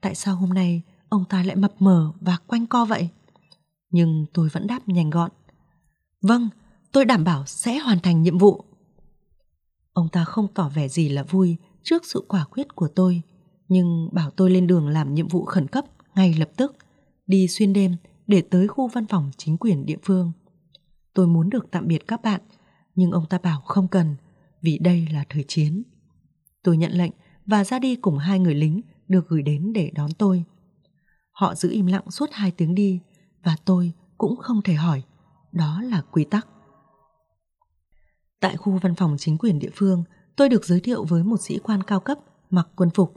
Tại 0.00 0.14
sao 0.14 0.36
hôm 0.36 0.48
nay 0.48 0.82
ông 1.08 1.24
ta 1.28 1.42
lại 1.42 1.56
mập 1.56 1.72
mờ 1.78 2.12
và 2.20 2.36
quanh 2.46 2.66
co 2.66 2.84
vậy? 2.84 3.08
Nhưng 3.90 4.26
tôi 4.32 4.48
vẫn 4.48 4.66
đáp 4.66 4.88
nhanh 4.88 5.10
gọn. 5.10 5.30
Vâng, 6.22 6.48
tôi 6.92 7.04
đảm 7.04 7.24
bảo 7.24 7.46
sẽ 7.46 7.78
hoàn 7.78 8.00
thành 8.00 8.22
nhiệm 8.22 8.38
vụ. 8.38 8.64
Ông 9.92 10.08
ta 10.08 10.24
không 10.24 10.48
tỏ 10.54 10.68
vẻ 10.68 10.88
gì 10.88 11.08
là 11.08 11.22
vui 11.22 11.56
trước 11.82 12.02
sự 12.06 12.24
quả 12.28 12.44
quyết 12.44 12.74
của 12.74 12.88
tôi, 12.88 13.22
nhưng 13.68 14.08
bảo 14.12 14.30
tôi 14.30 14.50
lên 14.50 14.66
đường 14.66 14.88
làm 14.88 15.14
nhiệm 15.14 15.28
vụ 15.28 15.44
khẩn 15.44 15.66
cấp 15.66 15.84
ngay 16.14 16.34
lập 16.34 16.50
tức, 16.56 16.76
đi 17.26 17.48
xuyên 17.48 17.72
đêm 17.72 17.96
để 18.32 18.42
tới 18.42 18.68
khu 18.68 18.88
văn 18.88 19.06
phòng 19.06 19.30
chính 19.36 19.56
quyền 19.56 19.86
địa 19.86 19.96
phương. 20.02 20.32
Tôi 21.14 21.26
muốn 21.26 21.50
được 21.50 21.70
tạm 21.70 21.86
biệt 21.86 22.06
các 22.08 22.22
bạn, 22.22 22.40
nhưng 22.94 23.10
ông 23.10 23.26
ta 23.26 23.38
bảo 23.38 23.60
không 23.60 23.88
cần, 23.88 24.16
vì 24.62 24.78
đây 24.78 25.08
là 25.12 25.24
thời 25.28 25.44
chiến. 25.48 25.82
Tôi 26.62 26.76
nhận 26.76 26.92
lệnh 26.92 27.12
và 27.46 27.64
ra 27.64 27.78
đi 27.78 27.96
cùng 27.96 28.18
hai 28.18 28.38
người 28.38 28.54
lính 28.54 28.80
được 29.08 29.28
gửi 29.28 29.42
đến 29.42 29.72
để 29.72 29.90
đón 29.94 30.10
tôi. 30.18 30.44
Họ 31.32 31.54
giữ 31.54 31.70
im 31.70 31.86
lặng 31.86 32.10
suốt 32.10 32.30
hai 32.32 32.50
tiếng 32.50 32.74
đi 32.74 33.00
và 33.44 33.56
tôi 33.64 33.92
cũng 34.18 34.36
không 34.36 34.62
thể 34.62 34.74
hỏi. 34.74 35.02
Đó 35.52 35.82
là 35.82 36.00
quy 36.00 36.24
tắc. 36.24 36.46
Tại 38.40 38.56
khu 38.56 38.78
văn 38.82 38.94
phòng 38.94 39.16
chính 39.18 39.38
quyền 39.38 39.58
địa 39.58 39.70
phương, 39.74 40.04
tôi 40.36 40.48
được 40.48 40.64
giới 40.64 40.80
thiệu 40.80 41.04
với 41.04 41.24
một 41.24 41.40
sĩ 41.40 41.58
quan 41.58 41.82
cao 41.82 42.00
cấp 42.00 42.18
mặc 42.50 42.68
quân 42.76 42.90
phục. 42.90 43.14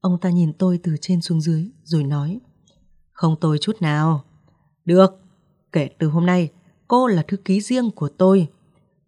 Ông 0.00 0.18
ta 0.20 0.30
nhìn 0.30 0.52
tôi 0.52 0.80
từ 0.82 0.96
trên 1.00 1.20
xuống 1.20 1.40
dưới 1.40 1.70
rồi 1.82 2.04
nói 2.04 2.40
Không 3.12 3.36
tôi 3.40 3.58
chút 3.58 3.82
nào. 3.82 4.24
Được, 4.84 5.20
kể 5.72 5.88
từ 5.98 6.08
hôm 6.08 6.26
nay 6.26 6.50
cô 6.88 7.06
là 7.06 7.22
thư 7.22 7.36
ký 7.36 7.60
riêng 7.60 7.90
của 7.90 8.08
tôi. 8.08 8.48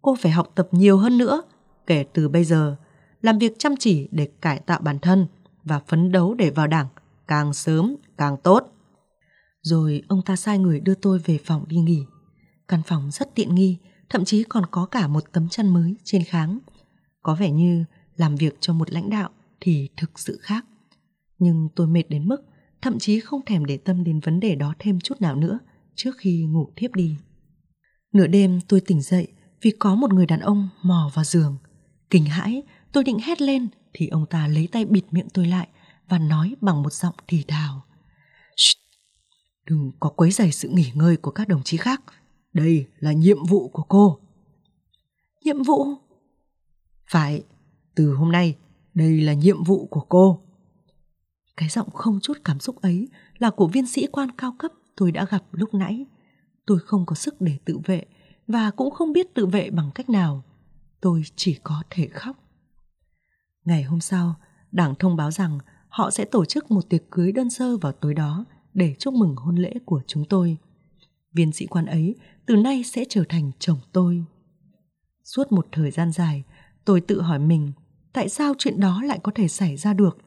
Cô 0.01 0.15
phải 0.19 0.31
học 0.31 0.51
tập 0.55 0.67
nhiều 0.71 0.97
hơn 0.97 1.17
nữa 1.17 1.41
kể 1.87 2.05
từ 2.13 2.29
bây 2.29 2.43
giờ, 2.43 2.75
làm 3.21 3.39
việc 3.39 3.59
chăm 3.59 3.75
chỉ 3.79 4.07
để 4.11 4.29
cải 4.41 4.59
tạo 4.59 4.79
bản 4.79 4.99
thân 4.99 5.27
và 5.63 5.79
phấn 5.79 6.11
đấu 6.11 6.33
để 6.33 6.49
vào 6.49 6.67
đảng, 6.67 6.87
càng 7.27 7.53
sớm 7.53 7.95
càng 8.17 8.37
tốt. 8.37 8.71
Rồi 9.61 10.03
ông 10.07 10.21
ta 10.21 10.35
sai 10.35 10.59
người 10.59 10.79
đưa 10.79 10.95
tôi 10.95 11.19
về 11.19 11.39
phòng 11.45 11.65
đi 11.67 11.77
nghỉ. 11.77 12.05
Căn 12.67 12.81
phòng 12.85 13.09
rất 13.11 13.35
tiện 13.35 13.55
nghi, 13.55 13.77
thậm 14.09 14.25
chí 14.25 14.43
còn 14.43 14.65
có 14.71 14.85
cả 14.85 15.07
một 15.07 15.23
tấm 15.31 15.49
chăn 15.49 15.73
mới 15.73 15.95
trên 16.03 16.23
kháng. 16.23 16.59
Có 17.21 17.35
vẻ 17.35 17.51
như 17.51 17.85
làm 18.15 18.35
việc 18.35 18.57
cho 18.59 18.73
một 18.73 18.91
lãnh 18.91 19.09
đạo 19.09 19.29
thì 19.59 19.89
thực 19.97 20.19
sự 20.19 20.39
khác. 20.41 20.65
Nhưng 21.39 21.69
tôi 21.75 21.87
mệt 21.87 22.03
đến 22.09 22.27
mức 22.27 22.37
thậm 22.85 22.99
chí 22.99 23.19
không 23.19 23.45
thèm 23.45 23.65
để 23.65 23.77
tâm 23.77 24.03
đến 24.03 24.19
vấn 24.19 24.39
đề 24.39 24.55
đó 24.55 24.73
thêm 24.79 24.99
chút 24.99 25.21
nào 25.21 25.35
nữa 25.35 25.59
trước 25.95 26.11
khi 26.17 26.45
ngủ 26.45 26.69
thiếp 26.75 26.95
đi. 26.95 27.17
Nửa 28.13 28.27
đêm 28.27 28.59
tôi 28.67 28.81
tỉnh 28.81 29.01
dậy 29.01 29.27
vì 29.61 29.71
có 29.79 29.95
một 29.95 30.13
người 30.13 30.25
đàn 30.25 30.39
ông 30.39 30.69
mò 30.81 31.11
vào 31.13 31.25
giường. 31.25 31.57
Kinh 32.09 32.25
hãi, 32.25 32.63
tôi 32.91 33.03
định 33.03 33.19
hét 33.19 33.41
lên 33.41 33.67
thì 33.93 34.07
ông 34.07 34.25
ta 34.29 34.47
lấy 34.47 34.67
tay 34.71 34.85
bịt 34.85 35.03
miệng 35.11 35.27
tôi 35.33 35.47
lại 35.47 35.67
và 36.09 36.19
nói 36.19 36.55
bằng 36.61 36.83
một 36.83 36.93
giọng 36.93 37.15
thì 37.27 37.43
thào. 37.47 37.85
Đừng 39.69 39.91
có 39.99 40.09
quấy 40.09 40.31
rầy 40.31 40.51
sự 40.51 40.69
nghỉ 40.69 40.91
ngơi 40.93 41.17
của 41.17 41.31
các 41.31 41.47
đồng 41.47 41.63
chí 41.63 41.77
khác. 41.77 42.01
Đây 42.53 42.87
là 42.99 43.11
nhiệm 43.11 43.45
vụ 43.45 43.69
của 43.69 43.83
cô. 43.83 44.19
Nhiệm 45.43 45.63
vụ? 45.63 45.85
Phải, 47.09 47.43
từ 47.95 48.13
hôm 48.13 48.31
nay, 48.31 48.57
đây 48.93 49.21
là 49.21 49.33
nhiệm 49.33 49.63
vụ 49.63 49.87
của 49.91 50.05
cô. 50.09 50.44
Cái 51.57 51.69
giọng 51.69 51.89
không 51.91 52.19
chút 52.21 52.37
cảm 52.43 52.59
xúc 52.59 52.81
ấy 52.81 53.07
là 53.37 53.49
của 53.49 53.67
viên 53.67 53.87
sĩ 53.87 54.07
quan 54.11 54.31
cao 54.37 54.55
cấp 54.59 54.71
tôi 54.95 55.11
đã 55.11 55.25
gặp 55.25 55.43
lúc 55.51 55.73
nãy. 55.73 56.05
Tôi 56.65 56.79
không 56.79 57.05
có 57.05 57.15
sức 57.15 57.41
để 57.41 57.57
tự 57.65 57.77
vệ 57.85 58.05
và 58.47 58.71
cũng 58.71 58.91
không 58.91 59.13
biết 59.13 59.33
tự 59.33 59.45
vệ 59.45 59.69
bằng 59.69 59.91
cách 59.95 60.09
nào. 60.09 60.43
Tôi 61.01 61.23
chỉ 61.35 61.59
có 61.63 61.83
thể 61.89 62.07
khóc. 62.07 62.37
Ngày 63.65 63.83
hôm 63.83 64.01
sau, 64.01 64.35
đảng 64.71 64.95
thông 64.95 65.15
báo 65.15 65.31
rằng 65.31 65.59
họ 65.89 66.11
sẽ 66.11 66.25
tổ 66.25 66.45
chức 66.45 66.71
một 66.71 66.89
tiệc 66.89 67.03
cưới 67.11 67.31
đơn 67.31 67.49
sơ 67.49 67.77
vào 67.77 67.91
tối 67.91 68.13
đó 68.13 68.45
để 68.73 68.95
chúc 68.99 69.13
mừng 69.13 69.35
hôn 69.35 69.55
lễ 69.55 69.73
của 69.85 70.01
chúng 70.07 70.25
tôi. 70.25 70.57
Viên 71.33 71.51
sĩ 71.51 71.65
quan 71.65 71.85
ấy 71.85 72.15
từ 72.45 72.55
nay 72.55 72.83
sẽ 72.83 73.05
trở 73.09 73.23
thành 73.29 73.51
chồng 73.59 73.79
tôi. 73.91 74.23
Suốt 75.23 75.51
một 75.51 75.67
thời 75.71 75.91
gian 75.91 76.11
dài, 76.11 76.43
tôi 76.85 77.01
tự 77.01 77.21
hỏi 77.21 77.39
mình 77.39 77.71
tại 78.13 78.29
sao 78.29 78.53
chuyện 78.57 78.79
đó 78.79 79.01
lại 79.03 79.19
có 79.23 79.31
thể 79.35 79.47
xảy 79.47 79.77
ra 79.77 79.93
được? 79.93 80.17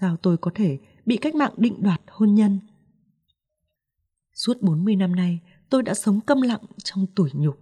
Sao 0.00 0.16
tôi 0.16 0.36
có 0.36 0.50
thể 0.54 0.78
bị 1.06 1.16
cách 1.16 1.34
mạng 1.34 1.52
định 1.56 1.82
đoạt 1.82 2.00
hôn 2.08 2.34
nhân? 2.34 2.60
Suốt 4.34 4.62
40 4.62 4.96
năm 4.96 5.16
nay, 5.16 5.40
tôi 5.70 5.82
đã 5.82 5.94
sống 5.94 6.20
câm 6.20 6.42
lặng 6.42 6.60
trong 6.84 7.06
tủi 7.06 7.30
nhục. 7.34 7.58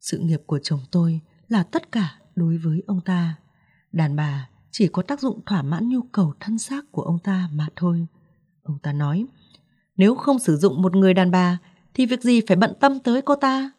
Sự 0.00 0.18
nghiệp 0.18 0.42
của 0.46 0.58
chồng 0.62 0.80
tôi 0.90 1.20
là 1.48 1.62
tất 1.62 1.92
cả 1.92 2.18
đối 2.34 2.58
với 2.58 2.82
ông 2.86 3.00
ta. 3.00 3.38
Đàn 3.92 4.16
bà 4.16 4.48
chỉ 4.70 4.88
có 4.88 5.02
tác 5.02 5.20
dụng 5.20 5.40
thỏa 5.46 5.62
mãn 5.62 5.88
nhu 5.88 6.02
cầu 6.02 6.34
thân 6.40 6.58
xác 6.58 6.92
của 6.92 7.02
ông 7.02 7.18
ta 7.18 7.48
mà 7.52 7.68
thôi. 7.76 8.06
Ông 8.62 8.78
ta 8.78 8.92
nói, 8.92 9.26
nếu 9.96 10.14
không 10.14 10.38
sử 10.38 10.56
dụng 10.56 10.82
một 10.82 10.96
người 10.96 11.14
đàn 11.14 11.30
bà 11.30 11.58
thì 11.94 12.06
việc 12.06 12.22
gì 12.22 12.40
phải 12.48 12.56
bận 12.56 12.72
tâm 12.80 13.00
tới 13.00 13.22
cô 13.22 13.36
ta? 13.36 13.70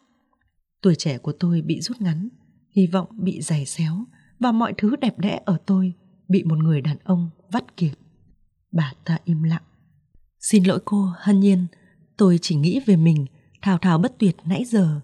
Tuổi 0.82 0.94
trẻ 0.94 1.18
của 1.18 1.32
tôi 1.32 1.62
bị 1.62 1.80
rút 1.80 2.00
ngắn, 2.00 2.28
hy 2.70 2.86
vọng 2.86 3.08
bị 3.12 3.40
giày 3.40 3.66
xéo 3.66 4.04
và 4.38 4.52
mọi 4.52 4.74
thứ 4.78 4.96
đẹp 4.96 5.18
đẽ 5.18 5.40
ở 5.44 5.58
tôi 5.66 5.94
bị 6.28 6.44
một 6.44 6.58
người 6.58 6.80
đàn 6.80 6.96
ông 7.04 7.30
vắt 7.50 7.76
kiệt. 7.76 7.98
Bà 8.72 8.92
ta 9.04 9.18
im 9.24 9.42
lặng. 9.42 9.62
Xin 10.40 10.64
lỗi 10.64 10.78
cô, 10.84 11.12
hân 11.18 11.40
nhiên, 11.40 11.66
tôi 12.16 12.38
chỉ 12.42 12.56
nghĩ 12.56 12.80
về 12.86 12.96
mình, 12.96 13.26
thào 13.62 13.78
thào 13.78 13.98
bất 13.98 14.18
tuyệt 14.18 14.36
nãy 14.44 14.64
giờ. 14.64 15.00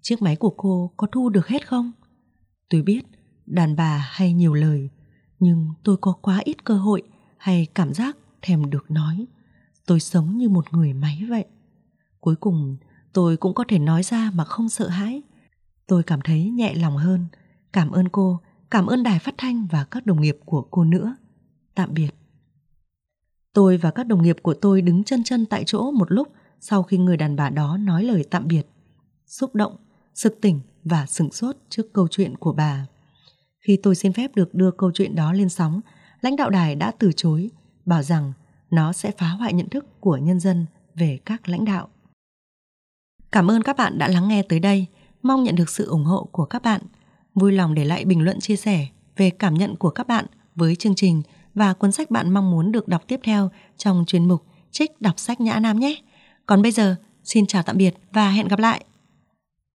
Chiếc 0.00 0.22
máy 0.22 0.36
của 0.36 0.54
cô 0.56 0.92
có 0.96 1.06
thu 1.12 1.28
được 1.28 1.46
hết 1.48 1.68
không? 1.68 1.92
Tôi 2.70 2.82
biết, 2.82 3.02
đàn 3.46 3.76
bà 3.76 4.08
hay 4.10 4.32
nhiều 4.32 4.54
lời, 4.54 4.90
nhưng 5.38 5.68
tôi 5.84 5.96
có 5.96 6.12
quá 6.12 6.40
ít 6.44 6.64
cơ 6.64 6.74
hội 6.74 7.02
hay 7.38 7.66
cảm 7.74 7.94
giác 7.94 8.16
thèm 8.42 8.70
được 8.70 8.90
nói. 8.90 9.26
Tôi 9.86 10.00
sống 10.00 10.36
như 10.36 10.48
một 10.48 10.72
người 10.72 10.92
máy 10.92 11.22
vậy. 11.28 11.44
Cuối 12.20 12.36
cùng, 12.36 12.76
tôi 13.12 13.36
cũng 13.36 13.54
có 13.54 13.64
thể 13.68 13.78
nói 13.78 14.02
ra 14.02 14.30
mà 14.34 14.44
không 14.44 14.68
sợ 14.68 14.88
hãi. 14.88 15.22
Tôi 15.86 16.02
cảm 16.02 16.20
thấy 16.24 16.50
nhẹ 16.50 16.74
lòng 16.74 16.96
hơn. 16.96 17.26
Cảm 17.72 17.90
ơn 17.90 18.08
cô, 18.08 18.40
cảm 18.70 18.86
ơn 18.86 19.02
đài 19.02 19.18
phát 19.18 19.34
thanh 19.38 19.66
và 19.70 19.84
các 19.84 20.06
đồng 20.06 20.20
nghiệp 20.20 20.38
của 20.44 20.62
cô 20.62 20.84
nữa. 20.84 21.16
Tạm 21.74 21.94
biệt. 21.94 22.10
Tôi 23.52 23.76
và 23.76 23.90
các 23.90 24.06
đồng 24.06 24.22
nghiệp 24.22 24.36
của 24.42 24.54
tôi 24.54 24.82
đứng 24.82 25.04
chân 25.04 25.24
chân 25.24 25.46
tại 25.46 25.64
chỗ 25.66 25.90
một 25.90 26.12
lúc 26.12 26.28
sau 26.60 26.82
khi 26.82 26.98
người 26.98 27.16
đàn 27.16 27.36
bà 27.36 27.50
đó 27.50 27.76
nói 27.76 28.04
lời 28.04 28.24
tạm 28.30 28.46
biệt. 28.46 28.66
Xúc 29.26 29.54
động, 29.54 29.76
sực 30.14 30.38
tỉnh 30.40 30.60
và 30.84 31.06
sửng 31.06 31.32
sốt 31.32 31.56
trước 31.68 31.92
câu 31.92 32.08
chuyện 32.08 32.36
của 32.36 32.52
bà. 32.52 32.86
Khi 33.60 33.78
tôi 33.82 33.94
xin 33.94 34.12
phép 34.12 34.30
được 34.34 34.54
đưa 34.54 34.70
câu 34.70 34.90
chuyện 34.94 35.14
đó 35.14 35.32
lên 35.32 35.48
sóng, 35.48 35.80
lãnh 36.20 36.36
đạo 36.36 36.50
đài 36.50 36.76
đã 36.76 36.92
từ 36.98 37.12
chối, 37.16 37.50
bảo 37.86 38.02
rằng 38.02 38.32
nó 38.70 38.92
sẽ 38.92 39.10
phá 39.18 39.28
hoại 39.28 39.52
nhận 39.52 39.68
thức 39.68 40.00
của 40.00 40.16
nhân 40.16 40.40
dân 40.40 40.66
về 40.94 41.18
các 41.24 41.48
lãnh 41.48 41.64
đạo. 41.64 41.88
Cảm 43.32 43.50
ơn 43.50 43.62
các 43.62 43.76
bạn 43.76 43.98
đã 43.98 44.08
lắng 44.08 44.28
nghe 44.28 44.42
tới 44.42 44.60
đây, 44.60 44.86
mong 45.22 45.42
nhận 45.42 45.54
được 45.54 45.68
sự 45.70 45.86
ủng 45.86 46.04
hộ 46.04 46.28
của 46.32 46.44
các 46.44 46.62
bạn. 46.62 46.80
Vui 47.34 47.52
lòng 47.52 47.74
để 47.74 47.84
lại 47.84 48.04
bình 48.04 48.24
luận 48.24 48.40
chia 48.40 48.56
sẻ 48.56 48.86
về 49.16 49.30
cảm 49.30 49.54
nhận 49.54 49.76
của 49.76 49.90
các 49.90 50.06
bạn 50.06 50.26
với 50.54 50.76
chương 50.76 50.94
trình 50.94 51.22
và 51.54 51.72
cuốn 51.72 51.92
sách 51.92 52.10
bạn 52.10 52.30
mong 52.30 52.50
muốn 52.50 52.72
được 52.72 52.88
đọc 52.88 53.02
tiếp 53.08 53.20
theo 53.22 53.50
trong 53.76 54.04
chuyên 54.06 54.28
mục 54.28 54.42
Trích 54.70 55.00
đọc 55.00 55.18
sách 55.18 55.40
Nhã 55.40 55.58
Nam 55.58 55.78
nhé. 55.78 55.96
Còn 56.46 56.62
bây 56.62 56.72
giờ, 56.72 56.96
xin 57.24 57.46
chào 57.46 57.62
tạm 57.62 57.76
biệt 57.76 57.94
và 58.12 58.30
hẹn 58.30 58.48
gặp 58.48 58.58
lại. 58.58 58.84